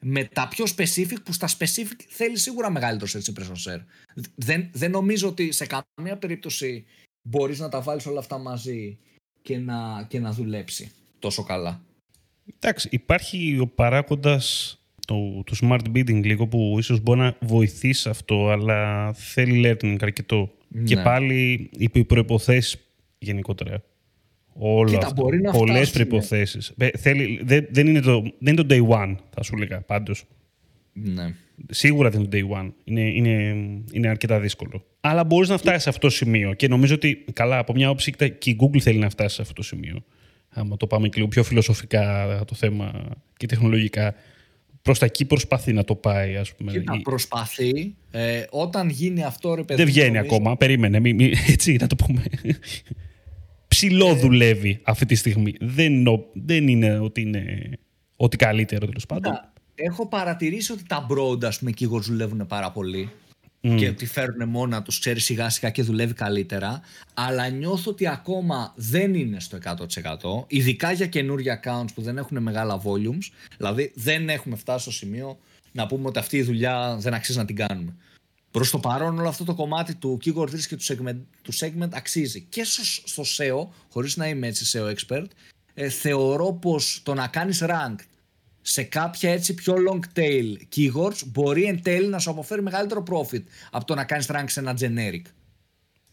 [0.00, 3.82] με τα πιο specific που στα specific θέλει σίγουρα μεγαλύτερος search impression share.
[4.34, 6.84] Δεν, δεν νομίζω ότι σε καμία περίπτωση
[7.28, 8.98] μπορείς να τα βάλεις όλα αυτά μαζί
[9.42, 11.82] και να, και να δουλέψει τόσο καλά.
[12.60, 18.48] Εντάξει, υπάρχει ο παράγοντας το, το smart bidding λίγο που ίσως μπορεί να βοηθήσει αυτό,
[18.48, 20.50] αλλά θέλει learning αρκετό.
[20.84, 21.02] Και ναι.
[21.02, 22.78] πάλι οι προποθέσει
[23.18, 23.82] γενικότερα.
[24.52, 25.22] Όλο Κοίτα, αυτό.
[25.22, 26.74] Μπορεί να Πολλές προϋποθέσεις.
[26.96, 30.24] Θέλει, δεν, δεν, είναι το, δεν είναι το day one, θα σου έλεγα πάντως.
[30.92, 31.34] Ναι.
[31.70, 32.72] Σίγουρα δεν είναι το day one.
[32.84, 33.32] Είναι, είναι,
[33.92, 34.84] είναι αρκετά δύσκολο.
[35.00, 36.52] Αλλά μπορείς να φτάσεις σε αυτό το σημείο.
[36.52, 39.54] Και νομίζω ότι, καλά, από μια όψη και η Google θέλει να φτάσει σε αυτό
[39.54, 40.04] το σημείο
[40.54, 42.92] άμα το πάμε και λίγο πιο φιλοσοφικά το θέμα
[43.36, 44.14] και τεχνολογικά,
[44.82, 46.72] προς τα εκεί προσπαθεί να το πάει, ας πούμε.
[46.72, 47.94] Κοίτα, προσπαθεί.
[48.10, 49.82] Ε, όταν γίνει αυτό, ρε παιδί...
[49.82, 52.22] Δεν βγαίνει ακόμα, περίμενε, μη, μη, έτσι να το πούμε.
[53.68, 55.54] Ψηλό ε, δουλεύει αυτή τη στιγμή.
[55.60, 57.70] Δεν, δεν είναι ότι είναι
[58.16, 59.32] ότι καλύτερο, τέλος πάντων.
[59.74, 63.10] Έχω παρατηρήσει ότι τα broad, ας πούμε, keywords δουλεύουν πάρα πολύ
[63.64, 63.76] mm.
[63.78, 66.80] και ότι φέρουν μόνα τους, ξέρεις σιγά σιγά και δουλεύει καλύτερα.
[67.14, 70.44] Αλλά νιώθω ότι ακόμα δεν είναι στο 100%.
[70.46, 73.28] Ειδικά για καινούργια accounts που δεν έχουν μεγάλα volumes.
[73.56, 75.38] Δηλαδή δεν έχουμε φτάσει στο σημείο
[75.72, 77.96] να πούμε ότι αυτή η δουλειά δεν αξίζει να την κάνουμε.
[78.50, 81.88] Προς το παρόν όλο αυτό το κομμάτι του keyword research και του segment, του segment
[81.92, 82.40] αξίζει.
[82.40, 82.64] Και
[83.04, 85.26] στο, SEO, χωρίς να είμαι έτσι SEO expert,
[85.74, 87.94] ε, θεωρώ πως το να κάνεις rank
[88.66, 93.42] σε κάποια έτσι πιο long tail keywords μπορεί εν τέλει να σου αποφέρει μεγαλύτερο profit
[93.70, 95.22] από το να κάνεις rank σε ένα generic.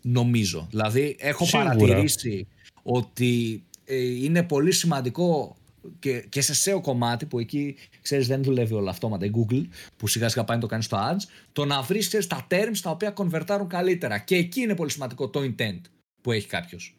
[0.01, 0.67] Νομίζω.
[0.69, 2.47] Δηλαδή έχω παρατηρήσει
[2.83, 5.55] ότι ε, είναι πολύ σημαντικό
[5.99, 9.65] και, και σε SEO κομμάτι που εκεί ξέρεις δεν δουλεύει όλο αυτόματα η Google
[9.97, 12.77] που σιγά σιγά πάει να το κάνει στο ads το να βρεις ξέρεις, τα terms
[12.81, 15.81] τα οποία κονβερτάρουν καλύτερα και εκεί είναι πολύ σημαντικό το intent
[16.21, 16.95] που έχει κάποιος.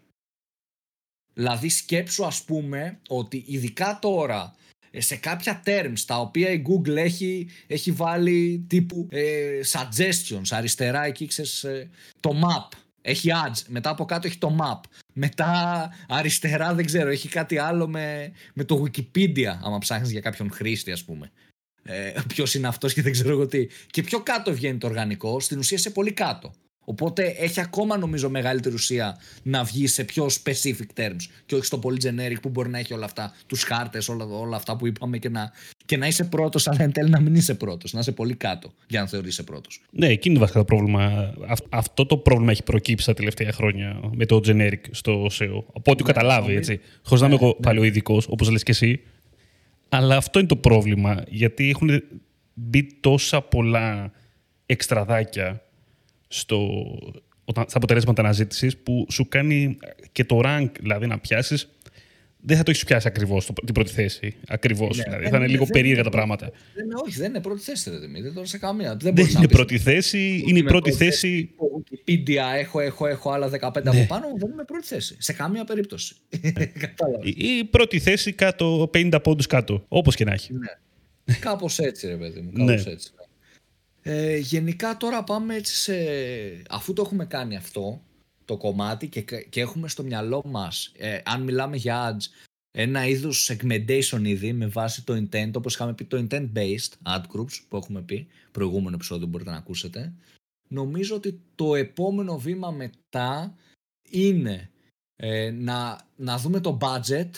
[1.34, 6.96] Δηλαδή σκέψου ας πούμε ότι ειδικά τώρα ε, σε κάποια terms τα οποία η Google
[6.96, 12.76] έχει, έχει βάλει τύπου ε, suggestions αριστερά εκεί ξέρεις ε, το map.
[13.04, 14.80] Έχει ads, μετά από κάτω έχει το map.
[15.12, 20.50] Μετά αριστερά δεν ξέρω έχει κάτι άλλο με, με το Wikipedia άμα ψάχνεις για κάποιον
[20.50, 21.30] χρήστη ας πούμε.
[21.82, 23.66] Ε, Ποιος είναι αυτός και δεν ξέρω εγώ τι.
[23.90, 26.52] Και πιο κάτω βγαίνει το οργανικό στην ουσία σε πολύ κάτω
[26.84, 31.78] Οπότε έχει ακόμα νομίζω μεγαλύτερη ουσία να βγει σε πιο specific terms και όχι στο
[31.78, 35.18] πολύ generic που μπορεί να έχει όλα αυτά, τους χάρτες, όλα, όλα αυτά που είπαμε
[35.18, 35.52] και να,
[35.84, 38.72] και να είσαι πρώτος, αλλά εν τέλει να μην είσαι πρώτος, να είσαι πολύ κάτω
[38.86, 39.80] για να θεωρείσαι πρώτος.
[39.90, 41.34] Ναι, εκείνο είναι βασικά το πρόβλημα.
[41.68, 45.64] Αυτό το πρόβλημα έχει προκύψει τα τελευταία χρόνια με το generic στο SEO.
[45.74, 46.80] Από ό,τι ναι, καταλάβει, έτσι.
[47.04, 47.52] Χωρίς να είμαι εγώ ναι.
[47.66, 49.00] παλαιό ειδικός, όπως λες και εσύ.
[49.88, 52.02] Αλλά αυτό είναι το πρόβλημα, γιατί έχουν
[52.54, 54.12] μπει τόσα πολλά
[54.66, 55.62] εξτραδάκια
[56.32, 56.84] στο,
[57.44, 59.76] στα αποτελέσματα αναζήτησης που σου κάνει
[60.12, 61.68] και το rank, δηλαδή να πιάσεις,
[62.44, 64.34] δεν θα το έχεις πιάσει ακριβώς την πρώτη θέση.
[64.48, 64.96] Ακριβώς.
[64.96, 65.28] Ναι, δηλαδή.
[65.28, 66.50] θα είναι λίγο περίεργα τα πράγματα.
[66.74, 68.96] Δεν, όχι, δεν είναι πρώτη θέση, δεν είναι σε καμία.
[68.96, 70.44] Δεν, δεν είναι πρώτη θέση.
[70.46, 71.50] Είναι η πρώτη θέση.
[71.56, 73.90] Wikipedia έχω, έχω, έχω άλλα 15 ναι.
[73.90, 74.26] από πάνω.
[74.36, 75.16] Δεν είναι πρώτη θέση.
[75.18, 76.14] Σε καμία περίπτωση.
[77.58, 79.84] η πρώτη θέση κάτω, 50 πόντους κάτω.
[79.88, 80.52] Όπως και να έχει.
[80.52, 81.34] Ναι.
[81.40, 82.52] Κάπως έτσι, ρε παιδί μου.
[82.52, 82.92] Κάπως ναι.
[82.92, 83.12] έτσι.
[84.02, 85.94] Ε, γενικά τώρα πάμε έτσι σε...
[86.68, 88.02] Αφού το έχουμε κάνει αυτό,
[88.44, 92.22] το κομμάτι και, και έχουμε στο μυαλό μας, ε, αν μιλάμε για ads,
[92.70, 97.60] ένα είδους segmentation ήδη με βάση το intent, όπως είχαμε πει το intent-based ad groups
[97.68, 100.12] που έχουμε πει, προηγούμενο επεισόδιο μπορείτε να ακούσετε.
[100.68, 103.56] Νομίζω ότι το επόμενο βήμα μετά
[104.10, 104.70] είναι
[105.16, 107.30] ε, να, να δούμε το budget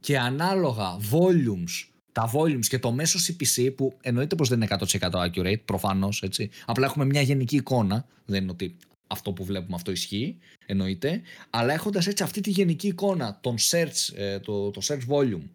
[0.00, 5.10] και ανάλογα volumes τα volumes και το μέσο CPC που εννοείται πως δεν είναι 100%
[5.10, 6.50] accurate, προφανώς έτσι.
[6.66, 8.76] Απλά έχουμε μια γενική εικόνα, δεν είναι ότι
[9.06, 11.22] αυτό που βλέπουμε αυτό ισχύει, εννοείται.
[11.50, 15.48] Αλλά έχοντας έτσι αυτή τη γενική εικόνα, τον search, ε, το, το search volume,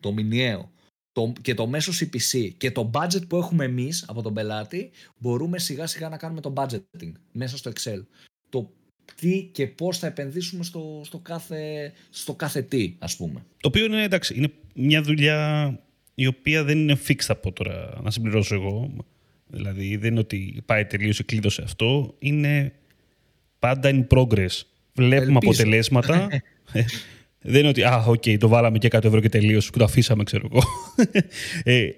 [0.00, 0.70] το μηνιαίο,
[1.12, 5.58] το, και το μέσο CPC και το budget που έχουμε εμείς από τον πελάτη, μπορούμε
[5.58, 8.04] σιγά σιγά να κάνουμε το budgeting μέσα στο Excel.
[8.48, 8.70] Το
[9.14, 13.44] τι και πώς θα επενδύσουμε στο, στο, κάθε, στο κάθε τι, ας πούμε.
[13.60, 15.80] Το οποίο είναι, εντάξει, είναι μια δουλειά
[16.20, 18.92] η οποία δεν είναι fixed από τώρα, να συμπληρώσω εγώ.
[19.46, 22.14] Δηλαδή, δεν είναι ότι πάει τελείωσε, κλείδωσε αυτό.
[22.18, 22.72] Είναι
[23.58, 24.62] πάντα in progress.
[24.92, 26.28] Βλέπουμε αποτελέσματα.
[27.40, 30.22] δεν είναι ότι, α, οκ, το βάλαμε και 100 ευρώ και τελείωσε και το αφήσαμε,
[30.22, 30.62] ξέρω εγώ.
[31.62, 31.90] ε,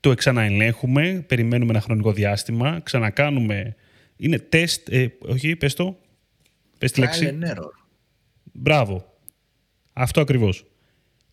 [0.00, 3.76] το ξαναελέγχουμε, περιμένουμε ένα χρονικό διάστημα, ξανακάνουμε...
[4.16, 5.98] Είναι τεστ, ε, όχι, πες το,
[6.78, 7.38] πες τη λέξη.
[8.52, 9.18] Μπράβο.
[9.92, 10.64] Αυτό ακριβώς.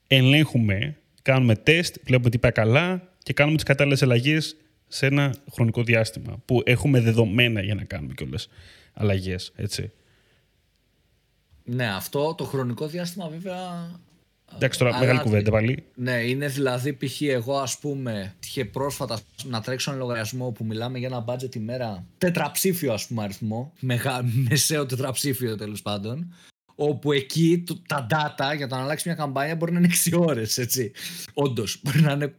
[0.08, 4.56] Ελέγχουμε, κάνουμε τεστ, βλέπουμε τι πάει καλά και κάνουμε τις κατάλληλες αλλαγές
[4.88, 8.50] σε ένα χρονικό διάστημα που έχουμε δεδομένα για να κάνουμε κιόλας
[8.94, 9.92] αλλαγές, έτσι.
[11.64, 13.90] Ναι, αυτό το χρονικό διάστημα βέβαια.
[14.56, 15.84] Εντάξει, τώρα μεγάλη κουβέντα πάλι.
[15.96, 17.22] Ναι, είναι δηλαδή π.χ.
[17.22, 22.06] εγώ ας πούμε είχε πρόσφατα να τρέξω ένα λογαριασμό που μιλάμε για ένα budget ημέρα
[22.18, 26.34] τετραψήφιο ας πούμε αριθμό, μεγα, μεσαίο τετραψήφιο τέλος πάντων,
[26.76, 30.20] όπου εκεί το, τα data για το να αλλάξει μια καμπάνια μπορεί να είναι 6
[30.20, 30.92] ώρες, έτσι.
[31.34, 32.34] Όντως, μπορεί να είναι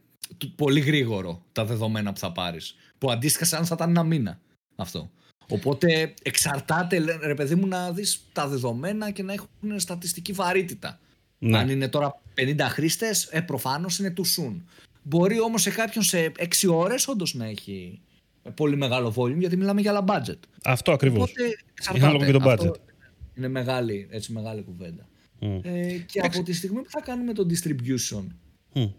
[0.55, 2.75] πολύ γρήγορο τα δεδομένα που θα πάρεις.
[2.97, 4.39] Που αντίστοιχα σαν θα ήταν ένα μήνα
[4.75, 5.09] αυτό.
[5.49, 10.99] Οπότε εξαρτάται, ρε παιδί μου, να δεις τα δεδομένα και να έχουν στατιστική βαρύτητα.
[11.37, 11.57] Ναι.
[11.57, 14.55] Αν είναι τώρα 50 χρήστες, ε, προφανώς είναι too soon.
[15.03, 18.01] Μπορεί όμως σε κάποιον σε 6 ώρες όντως να έχει
[18.55, 20.39] πολύ μεγάλο volume, γιατί μιλάμε για άλλα budget.
[20.63, 21.33] Αυτό ακριβώς.
[21.89, 22.86] Οπότε, είναι και το budget.
[23.37, 25.07] Είναι μεγάλη, έτσι, μεγάλη κουβέντα.
[25.41, 25.59] Mm.
[25.63, 28.25] Ε, και από τη στιγμή που θα κάνουμε το distribution,
[28.73, 28.89] mm.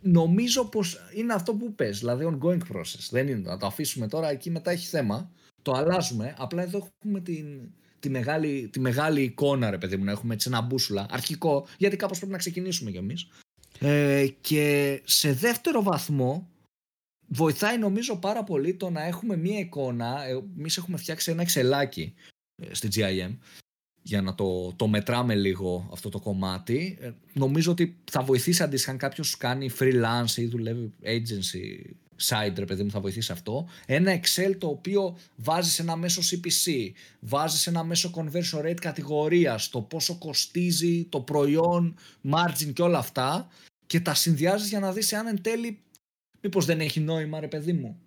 [0.00, 3.08] νομίζω πως είναι αυτό που πες, δηλαδή ongoing process.
[3.10, 5.30] Δεν είναι να το αφήσουμε τώρα, εκεί μετά έχει θέμα
[5.62, 6.34] το αλλάζουμε.
[6.38, 10.48] Απλά εδώ έχουμε την, τη, μεγάλη, τη μεγάλη εικόνα, ρε παιδί μου, να έχουμε έτσι
[10.48, 13.28] ένα μπούσουλα αρχικό, γιατί κάπως πρέπει να ξεκινήσουμε κι εμείς.
[13.78, 16.48] Ε, και σε δεύτερο βαθμό,
[17.26, 20.24] βοηθάει νομίζω πάρα πολύ το να έχουμε μία εικόνα.
[20.24, 22.14] Ε, Εμείς έχουμε φτιάξει ένα εξελάκι
[22.62, 23.36] ε, στη GIM
[24.02, 26.98] για να το, το μετράμε λίγο αυτό το κομμάτι.
[27.00, 31.92] Ε, νομίζω ότι θα βοηθήσει αντίστοιχα αν κάποιος κάνει freelance ή δουλεύει agency
[32.28, 33.68] site, ρε παιδί μου, θα βοηθήσει αυτό.
[33.86, 39.80] Ένα Excel το οποίο βάζεις ένα μέσο CPC, βάζεις ένα μέσο conversion rate κατηγορίας, το
[39.80, 41.96] πόσο κοστίζει το προϊόν,
[42.30, 43.48] margin και όλα αυτά
[43.86, 45.78] και τα συνδυάζεις για να δεις αν εν τέλει
[46.40, 48.00] μήπως δεν έχει νόημα ρε παιδί μου.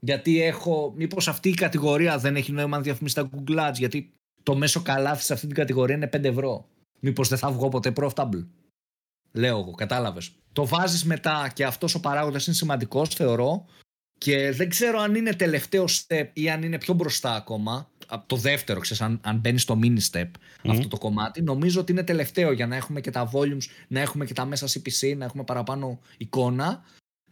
[0.00, 4.12] Γιατί έχω, μήπως αυτή η κατηγορία δεν έχει νόημα να διαφημίσεις στα Google Ads, γιατί
[4.44, 6.68] το μέσο καλάθι σε αυτή την κατηγορία είναι 5 ευρώ.
[7.00, 8.46] Μήπως δεν θα βγω ποτέ profitable.
[9.32, 10.32] Λέω εγώ, κατάλαβες.
[10.52, 13.64] Το βάζεις μετά και αυτός ο παράγοντας είναι σημαντικός, θεωρώ.
[14.18, 17.88] Και δεν ξέρω αν είναι τελευταίο step ή αν είναι πιο μπροστά ακόμα.
[18.06, 20.30] Από το δεύτερο, ξέρεις, αν, αν μπαίνει στο mini step
[20.68, 21.42] αυτό το κομμάτι.
[21.42, 24.66] Νομίζω ότι είναι τελευταίο για να έχουμε και τα volumes, να έχουμε και τα μέσα
[24.66, 26.84] CPC, να έχουμε παραπάνω εικόνα.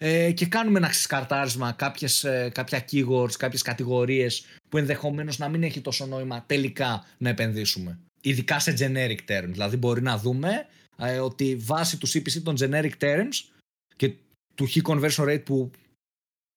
[0.04, 5.62] Ε, και κάνουμε ένα ξεσκαρτάρισμα κάποιες, ε, κάποια keywords, κάποιες κατηγορίες που ενδεχομένως να μην
[5.62, 7.98] έχει τόσο νόημα τελικά να επενδύσουμε.
[8.20, 9.48] Ειδικά σε generic terms.
[9.48, 10.66] Δηλαδή μπορεί να δούμε
[10.98, 13.52] ε, ότι βάσει του CPC των generic terms
[13.96, 14.12] και
[14.54, 15.70] του high conversion rate που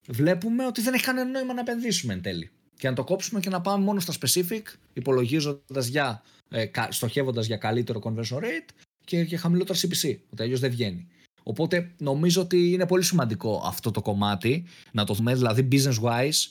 [0.07, 2.51] βλέπουμε ότι δεν έχει κανένα νόημα να επενδύσουμε εν τέλει.
[2.77, 4.61] Και να το κόψουμε και να πάμε μόνο στα specific,
[4.93, 8.69] υπολογίζοντας για, ε, στοχεύοντας για καλύτερο conversion rate
[9.05, 10.17] και για χαμηλότερο CPC.
[10.29, 11.07] Ότι αλλιώς δεν βγαίνει.
[11.47, 16.49] Οπότε νομίζω ότι είναι πολύ σημαντικό αυτό το κομμάτι, να το δούμε δηλαδή business wise,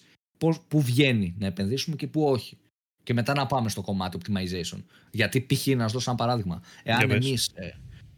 [0.68, 2.58] πού βγαίνει να επενδύσουμε και πού όχι
[3.02, 4.82] και μετά να πάμε στο κομμάτι optimization.
[5.10, 5.66] Γιατί π.χ.
[5.66, 6.62] να σα δώσω ένα παράδειγμα.
[6.82, 7.74] Εάν εμείς ε,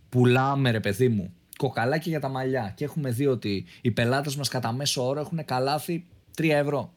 [0.08, 4.48] πουλάμε, ρε παιδί μου, κοκαλάκι για τα μαλλιά και έχουμε δει ότι οι πελάτες μας
[4.48, 6.92] κατά μέσο όρο έχουν καλάθι 3 ευρώ.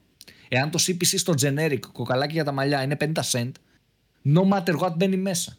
[0.48, 3.52] Εάν το CPC στο generic κοκαλάκι για τα μαλλιά είναι 50 cent,
[4.24, 5.56] no matter what μπαίνει μέσα.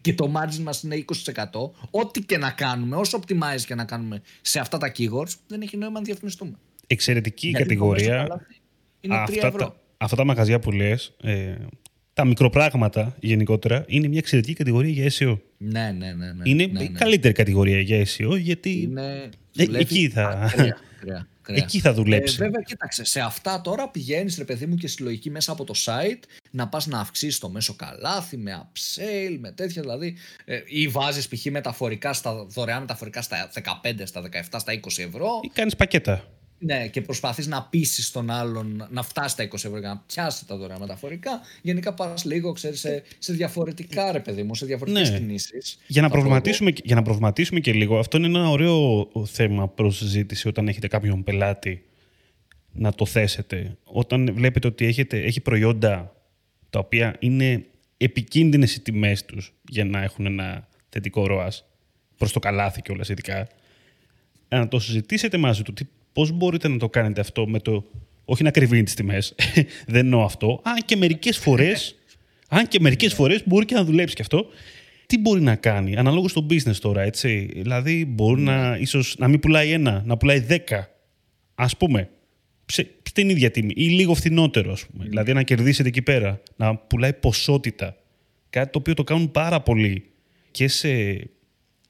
[0.00, 1.44] Και το margin μας είναι 20%.
[1.90, 5.76] Ό,τι και να κάνουμε, όσο optimize και να κάνουμε σε αυτά τα keywords, δεν έχει
[5.76, 6.58] νόημα να διαφημιστούμε.
[6.86, 8.46] Εξαιρετική κατηγορία.
[9.00, 11.54] Είναι 3 ευρώ αυτά τα μαγαζιά που λες, ε,
[12.12, 15.38] τα μικροπράγματα γενικότερα, είναι μια εξαιρετική κατηγορία για SEO.
[15.56, 16.32] Ναι, ναι, ναι.
[16.32, 16.98] ναι είναι ναι, η ναι.
[16.98, 19.30] καλύτερη κατηγορία για SEO, γιατί είναι...
[19.56, 20.52] ε, εκεί θα...
[21.46, 22.36] Εκεί θα δουλέψει.
[22.40, 23.04] Ε, βέβαια, κοίταξε.
[23.04, 26.86] Σε αυτά τώρα πηγαίνεις, ρε παιδί μου, και συλλογική μέσα από το site να πας
[26.86, 30.16] να αυξήσεις το μέσο καλάθι με upsell, με τέτοια δηλαδή.
[30.44, 31.44] Ε, ή βάζεις π.χ.
[31.50, 33.50] μεταφορικά στα δωρεάν μεταφορικά στα
[33.82, 35.28] 15, στα 17, στα 20 ευρώ.
[35.42, 36.24] Ή κάνεις πακέτα.
[36.62, 40.46] Ναι, και προσπαθείς να πείσει τον άλλον να φτάσει τα 20 ευρώ για να πιάσει
[40.46, 41.40] τα δωρεάν μεταφορικά.
[41.62, 45.18] Γενικά πας λίγο ξέρεις, σε, σε διαφορετικά ρε παιδί μου, σε διαφορετικές ναι.
[45.18, 45.78] κινήσεις.
[45.86, 50.48] Για, να προβληματίσουμε, για να προβληματίσουμε και λίγο, αυτό είναι ένα ωραίο θέμα προς συζήτηση
[50.48, 51.84] όταν έχετε κάποιον πελάτη
[52.72, 53.76] να το θέσετε.
[53.84, 56.14] Όταν βλέπετε ότι έχετε, έχει προϊόντα
[56.70, 57.64] τα οποία είναι
[57.96, 61.52] επικίνδυνες οι τιμές τους για να έχουν ένα θετικό ροά
[62.16, 63.48] προς το καλάθι κιόλας ειδικά.
[64.48, 65.72] Να το συζητήσετε μαζί του.
[66.12, 67.84] Πώς μπορείτε να το κάνετε αυτό με το.
[68.24, 69.34] Όχι να κρυβίνει τις τιμές.
[69.86, 70.60] Δεν εννοώ αυτό.
[70.64, 71.94] Αν και μερικές φορές.
[72.48, 74.46] Αν και μερικές φορές μπορεί και να δουλέψει κι αυτό.
[75.06, 77.50] Τι μπορεί να κάνει, αναλόγως στο business τώρα, έτσι.
[77.52, 80.90] Δηλαδή, μπορεί να, ίσως, να μην πουλάει ένα, να πουλάει δέκα.
[81.54, 82.08] Α πούμε,
[83.10, 85.04] στην ίδια τιμή ή λίγο φθηνότερο, ας πούμε.
[85.04, 87.96] Δηλαδή να κερδίσετε εκεί πέρα, να πουλάει ποσότητα.
[88.50, 90.04] Κάτι το οποίο το κάνουν πάρα πολύ
[90.50, 90.90] και σε,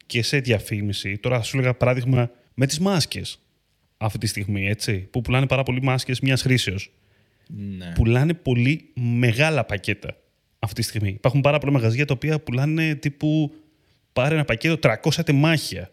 [0.06, 1.18] και σε διαφήμιση.
[1.18, 3.38] Τώρα θα σου έλεγα παράδειγμα με τις μάσκες
[4.02, 6.92] αυτή τη στιγμή, έτσι, που πουλάνε πάρα πολύ μάσκες μιας χρήσεως.
[7.46, 7.92] Ναι.
[7.94, 10.16] Πουλάνε πολύ μεγάλα πακέτα
[10.58, 11.08] αυτή τη στιγμή.
[11.08, 13.54] Υπάρχουν πάρα πολλά μαγαζιά τα οποία πουλάνε τύπου
[14.12, 15.90] πάρε ένα πακέτο 300 τεμάχια.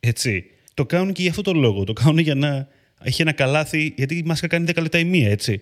[0.00, 0.44] Έτσι.
[0.74, 1.84] Το κάνουν και για αυτό το λόγο.
[1.84, 2.68] Το κάνουν για να
[3.02, 5.60] έχει ένα καλάθι, γιατί η μάσκα κάνει 10 λεπτά η μία, έτσι.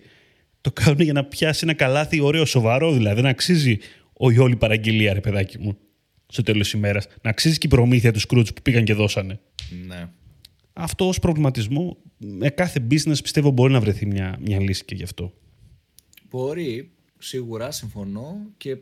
[0.61, 3.21] Το κάνουν για να πιάσει ένα καλάθι ωραίο, σοβαρό δηλαδή.
[3.21, 3.77] Να αξίζει
[4.31, 5.77] η όλη παραγγελία, ρε παιδάκι μου,
[6.27, 7.07] στο τέλος της ημέρας.
[7.21, 9.39] Να αξίζει και η προμήθεια του σκρούτ που πήγαν και δώσανε.
[9.87, 10.09] Ναι.
[10.81, 15.03] Αυτό ως προβληματισμό, με κάθε business πιστεύω μπορεί να βρεθεί μια, μια λύση και γι'
[15.03, 15.33] αυτό.
[16.29, 18.77] Μπορεί, σίγουρα συμφωνώ και,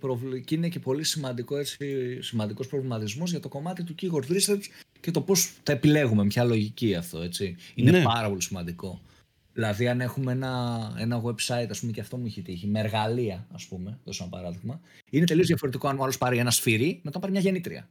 [0.45, 1.77] και είναι και πολύ σημαντικό έτσι,
[2.21, 4.63] σημαντικός προβληματισμός για το κομμάτι του keyword research
[4.99, 7.55] και το πώς τα επιλέγουμε, ποια λογική αυτό, έτσι.
[7.75, 8.03] Είναι ναι.
[8.03, 9.01] πάρα πολύ σημαντικό.
[9.53, 13.47] Δηλαδή, αν έχουμε ένα, ένα website, ας πούμε, και αυτό μου έχει τύχει, με εργαλεία,
[13.51, 17.11] ας πούμε, δώσω ένα παράδειγμα, είναι τελείως διαφορετικό αν ο άλλος πάρει ένα σφυρί με
[17.11, 17.89] το πάρει μια γεννήτρια.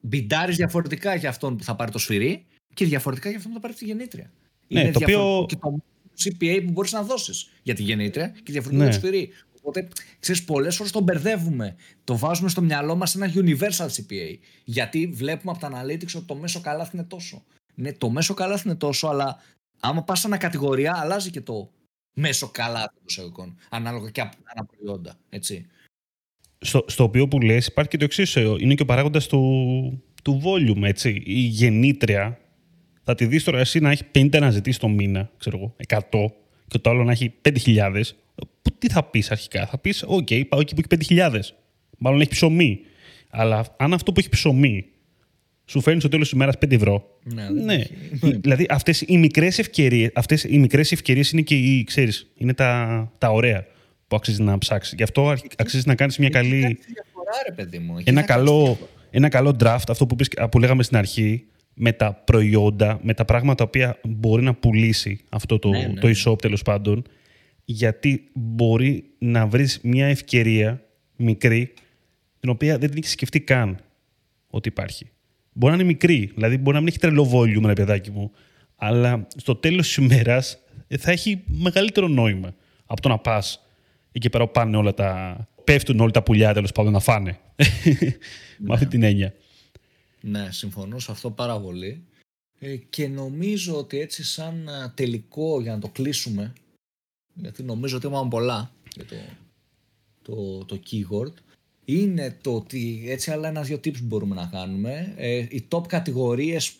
[0.00, 3.66] Μπιντάρεις διαφορετικά για αυτόν που θα πάρει το σφυρί και διαφορετικά για αυτόν που θα
[3.66, 4.30] πάρει τη γεννήτρια.
[4.68, 5.46] Ναι, είναι το οποίο...
[5.48, 5.78] και το
[6.24, 8.90] CPA που μπορείς να δώσεις για τη γεννήτρια και διαφορετικό ναι.
[8.90, 9.30] το σφυρί.
[9.58, 9.88] Οπότε,
[10.20, 11.76] ξέρεις, πολλές φορές το μπερδεύουμε.
[12.04, 14.38] Το βάζουμε στο μυαλό μας ένα universal CPA.
[14.64, 17.44] Γιατί βλέπουμε από τα analytics ότι το μέσο καλάθι είναι τόσο.
[17.74, 19.38] Ναι, το μέσο καλάθι είναι τόσο, αλλά
[19.80, 21.70] άμα πας σε κατηγορία, αλλάζει και το
[22.14, 23.56] μέσο καλάθι των εισαγωγικών.
[23.70, 25.18] Ανάλογα και από τα προϊόντα.
[25.28, 25.66] Έτσι.
[26.58, 28.36] Στο, στο οποίο που λες υπάρχει και το εξής.
[28.36, 30.82] Ε, είναι και ο παράγοντας του, του volume.
[30.82, 31.22] Έτσι.
[31.26, 32.38] Η γεννήτρια
[33.04, 35.76] θα τη δεις τώρα εσύ να έχει 50 αναζητήσει το μήνα, ξέρω εγώ,
[36.10, 36.32] 100,
[36.68, 38.02] και το άλλο να έχει 5.000
[38.78, 41.40] τι θα πεις αρχικά; Θα πεις, OK, πάω εκεί που έχει 5.000.
[41.98, 42.80] Μάλλον έχει ψωμί.
[43.30, 44.86] Αλλά αν αυτό που έχει ψωμί
[45.64, 47.18] σου φέρνει στο τέλος της ημέρας 5 ευρώ.
[47.22, 47.48] Ναι.
[47.50, 47.82] ναι.
[48.20, 53.12] δηλαδή αυτές οι μικρές ευκαιρίες αυτές οι μικρές ευκαιρίες είναι και οι, ξέρεις, είναι τα,
[53.18, 53.66] τα ωραία
[54.08, 54.94] που αξίζει να ψάξεις.
[54.96, 56.60] Γι' αυτό αξίζει να κάνεις μια καλή.
[56.60, 57.96] Διαφορά, ρε, παιδί μου.
[58.04, 58.78] Ένα καλό,
[59.10, 61.44] ένα καλό draft, αυτό που, πεις, που λέγαμε στην αρχή,
[61.74, 66.00] με τα προϊόντα, με τα πράγματα τα οποία μπορεί να πουλήσει αυτό το, ναι, ναι.
[66.00, 67.04] το e-shop τέλος πάντων
[67.64, 70.82] γιατί μπορεί να βρεις μια ευκαιρία
[71.16, 71.72] μικρή
[72.40, 73.78] την οποία δεν την έχεις σκεφτεί καν
[74.46, 75.10] ότι υπάρχει.
[75.52, 78.30] Μπορεί να είναι μικρή, δηλαδή μπορεί να μην έχει τρελό volume, ένα παιδάκι μου,
[78.76, 80.58] αλλά στο τέλος της ημέρας
[80.98, 82.54] θα έχει μεγαλύτερο νόημα
[82.86, 83.66] από το να πας
[84.12, 85.36] εκεί πέρα πάνε όλα τα...
[85.64, 87.38] πέφτουν όλα τα πουλιά τέλος πάντων να φάνε.
[88.66, 89.34] Με αυτή την έννοια.
[90.24, 92.04] Ναι, συμφωνώ σε αυτό πάρα πολύ.
[92.58, 96.52] Ε, και νομίζω ότι έτσι σαν τελικό για να το κλείσουμε
[97.34, 99.16] γιατί νομίζω ότι είπαμε πολλά για το,
[100.22, 101.32] το, το keyword,
[101.84, 105.14] είναι το ότι έτσι άλλα ένα-δύο tips μπορούμε να κάνουμε.
[105.16, 106.74] Ε, οι top κατηγορίες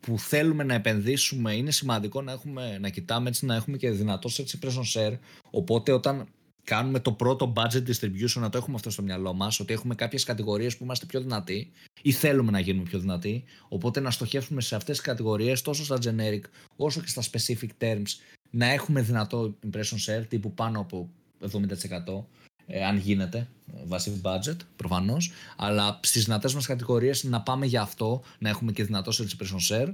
[0.00, 4.40] που θέλουμε να επενδύσουμε είναι σημαντικό να, έχουμε, να κοιτάμε έτσι να έχουμε και δυνατός
[4.40, 5.18] search impression share.
[5.50, 6.28] Οπότε όταν
[6.64, 10.24] κάνουμε το πρώτο budget distribution να το έχουμε αυτό στο μυαλό μας ότι έχουμε κάποιες
[10.24, 11.70] κατηγορίες που είμαστε πιο δυνατοί
[12.02, 15.98] ή θέλουμε να γίνουμε πιο δυνατοί οπότε να στοχεύουμε σε αυτές τις κατηγορίες τόσο στα
[16.02, 16.42] generic
[16.76, 18.08] όσο και στα specific terms
[18.50, 21.10] να έχουμε δυνατό impression share τύπου πάνω από
[21.40, 22.24] 70%
[22.66, 23.48] ε, αν γίνεται,
[23.84, 25.32] βάσει budget προφανώς.
[25.56, 29.92] Αλλά στις δυνατές μας κατηγορίες να πάμε για αυτό, να έχουμε και δυνατό impression share.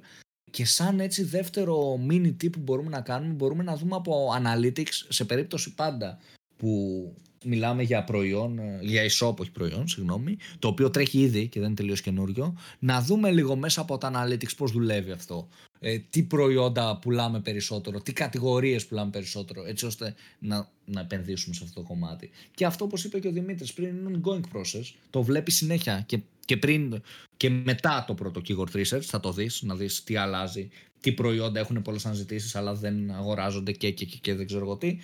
[0.51, 5.07] Και σαν έτσι δεύτερο mini tip που μπορούμε να κάνουμε, μπορούμε να δούμε από analytics
[5.09, 6.19] σε περίπτωση πάντα
[6.59, 11.59] που μιλάμε για προϊόν, ε, για e-shop, όχι προϊόν, συγγνώμη, το οποίο τρέχει ήδη και
[11.59, 15.49] δεν είναι τελείως καινούριο, να δούμε λίγο μέσα από τα analytics πώς δουλεύει αυτό.
[15.81, 21.65] Ε, τι προϊόντα πουλάμε περισσότερο, τι κατηγορίες πουλάμε περισσότερο, έτσι ώστε να, να επενδύσουμε σε
[21.65, 22.31] αυτό το κομμάτι.
[22.55, 26.21] Και αυτό, όπως είπε και ο Δημήτρης, πριν είναι ongoing process, το βλέπει συνέχεια και,
[26.45, 27.03] και πριν
[27.37, 30.69] και μετά το πρώτο keyword research θα το δεις, να δεις τι αλλάζει,
[31.01, 34.77] τι προϊόντα έχουν πολλές αναζητήσεις αλλά δεν αγοράζονται και, και, και, και δεν ξέρω εγώ
[34.77, 34.99] τι.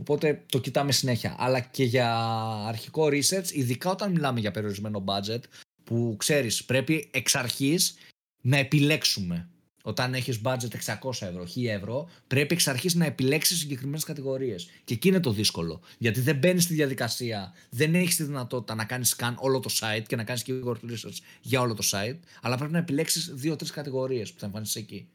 [0.00, 1.34] Οπότε το κοιτάμε συνέχεια.
[1.38, 2.16] Αλλά και για
[2.66, 5.40] αρχικό research, ειδικά όταν μιλάμε για περιορισμένο budget,
[5.84, 7.94] που ξέρεις πρέπει εξ αρχής
[8.40, 9.48] να επιλέξουμε.
[9.82, 14.68] όταν έχεις budget 600 ευρώ, 1000 ευρώ, πρέπει εξ αρχής να επιλέξεις συγκεκριμένες κατηγορίες.
[14.84, 15.80] Και εκεί είναι το δύσκολο.
[15.98, 20.02] Γιατί δεν μπαίνεις στη διαδικασία, δεν έχεις τη δυνατότητα να κάνεις scan όλο το site
[20.06, 24.32] και να κάνεις keyword research για όλο το site, αλλά πρέπει να επιλέξεις δύο-τρεις κατηγορίες
[24.32, 25.08] που θα εμφανίσει εκεί.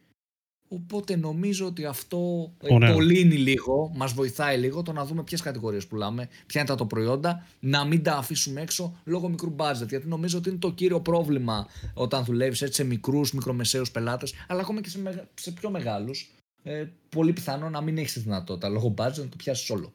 [0.73, 6.29] Οπότε νομίζω ότι αυτό είναι λίγο, μας βοηθάει λίγο το να δούμε ποιες κατηγορίες πουλάμε,
[6.45, 9.87] ποια είναι τα προϊόντα, να μην τα αφήσουμε έξω λόγω μικρού budget.
[9.89, 14.81] Γιατί νομίζω ότι είναι το κύριο πρόβλημα όταν δουλεύεις σε μικρούς, μικρομεσαίους πελάτες, αλλά ακόμα
[14.81, 16.31] και σε, σε πιο μεγάλους.
[16.63, 19.93] Ε, πολύ πιθανό να μην έχεις τη δυνατότητα λόγω budget να το πιάσεις όλο.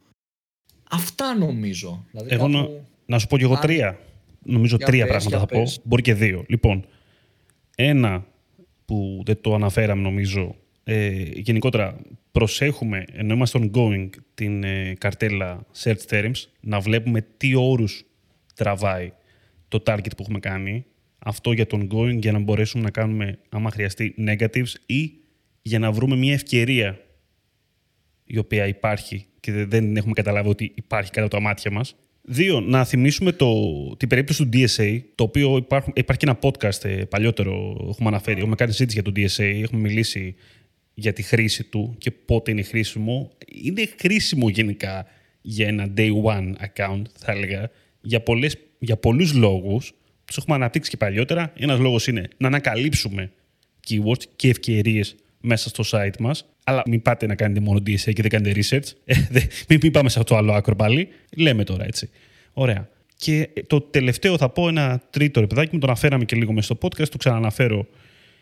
[0.91, 2.05] Αυτά νομίζω.
[2.11, 2.57] Δηλαδή, Εγώ κάπου...
[2.57, 2.68] να,
[3.07, 3.99] να, σου πω και εγώ τρία.
[4.43, 5.62] Νομίζω τρία πες, πράγματα θα πω.
[5.85, 6.45] Μπορεί και δύο.
[6.49, 6.87] Λοιπόν,
[7.76, 8.26] ένα
[8.85, 10.57] που δεν το αναφέραμε νομίζω
[10.91, 12.01] ε, γενικότερα
[12.32, 18.05] προσέχουμε, ενώ είμαστε ongoing, την ε, καρτέλα search terms, να βλέπουμε τι όρους
[18.55, 19.12] τραβάει
[19.68, 20.84] το target που έχουμε κάνει.
[21.18, 25.12] Αυτό για το ongoing, για να μπορέσουμε να κάνουμε, άμα χρειαστεί, negatives ή
[25.62, 26.99] για να βρούμε μια ευκαιρία
[28.24, 31.97] η οποία υπάρχει και δεν έχουμε καταλάβει ότι υπάρχει κατά τα μάτια μας.
[32.22, 33.53] Δύο, να θυμίσουμε το,
[33.97, 38.55] την περίπτωση του DSA, το οποίο υπάρχει, υπάρχει ένα podcast ε, παλιότερο, έχουμε αναφέρει, έχουμε
[38.55, 40.34] κάνει συζήτηση για το DSA, έχουμε μιλήσει
[40.99, 43.30] για τη χρήση του και πότε είναι χρήσιμο.
[43.46, 45.07] Είναι χρήσιμο γενικά
[45.40, 47.70] για ένα day one account, θα έλεγα,
[48.01, 49.92] για, πολλές, για πολλούς λόγους.
[50.24, 51.53] Τους έχουμε αναπτύξει και παλιότερα.
[51.57, 53.30] Ένας λόγος είναι να ανακαλύψουμε
[53.88, 56.46] keywords και ευκαιρίες μέσα στο site μας.
[56.64, 58.90] Αλλά μην πάτε να κάνετε μόνο DSA και δεν κάνετε research.
[59.05, 59.14] Ε,
[59.68, 61.09] μην, μην πάμε σε αυτό το άλλο άκρο πάλι.
[61.36, 62.11] Λέμε τώρα έτσι.
[62.53, 62.88] Ωραία.
[63.16, 66.88] Και το τελευταίο θα πω ένα τρίτο ρεπεδάκι μου, το αναφέραμε και λίγο μέσα στο
[66.88, 67.86] podcast, το ξαναναφέρω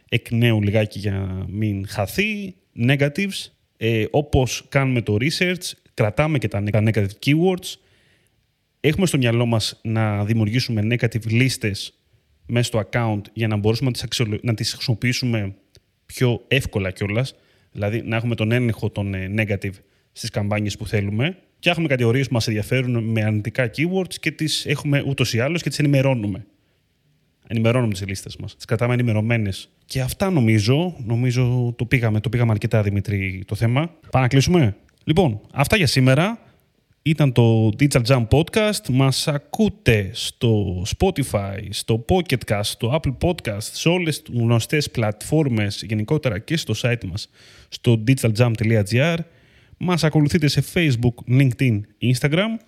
[0.09, 2.54] εκ νέου λιγάκι για να μην χαθεί.
[2.78, 7.74] Negatives, ε, όπως κάνουμε το research, κρατάμε και τα negative keywords.
[8.80, 11.94] Έχουμε στο μυαλό μας να δημιουργήσουμε negative λίστες
[12.46, 14.38] μέσα στο account για να μπορούμε να τις, αξιολο...
[14.42, 15.54] να τις χρησιμοποιήσουμε
[16.07, 17.34] πιο εύκολα κιόλας.
[17.72, 19.74] Δηλαδή να έχουμε τον έλεγχο των ε, negative
[20.12, 21.38] στις καμπάνιες που θέλουμε.
[21.59, 25.62] Και έχουμε κατηγορίες που μας ενδιαφέρουν με αρνητικά keywords και τις έχουμε ούτως ή άλλως
[25.62, 26.46] και τις ενημερώνουμε
[27.47, 28.57] ενημερώνουμε τις λίστες μας.
[28.57, 29.68] Τις κρατάμε ενημερωμένες.
[29.84, 33.90] Και αυτά νομίζω, νομίζω το πήγαμε, το πήγαμε αρκετά Δημήτρη το θέμα.
[34.11, 34.76] Πάμε να κλείσουμε.
[35.05, 36.38] Λοιπόν, αυτά για σήμερα.
[37.03, 38.88] Ήταν το Digital Jam Podcast.
[38.90, 46.38] Μας ακούτε στο Spotify, στο Pocketcast, στο Apple Podcast, σε όλες τις γνωστές πλατφόρμες γενικότερα
[46.38, 47.30] και στο site μας,
[47.68, 49.16] στο digitaljam.gr.
[49.76, 52.59] Μας ακολουθείτε σε Facebook, LinkedIn, Instagram.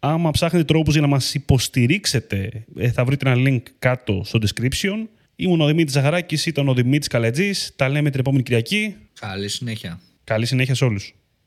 [0.00, 5.06] Άμα ψάχνετε τρόπους για να μας υποστηρίξετε, ε, θα βρείτε ένα link κάτω στο description.
[5.36, 7.72] Ήμουν ο Δημήτρης Ζαχαράκης, ήταν ο Δημήτρης Καλετζής.
[7.76, 8.96] Τα λέμε την επόμενη Κυριακή.
[9.20, 10.00] Καλή συνέχεια.
[10.24, 11.14] Καλή συνέχεια σε όλους.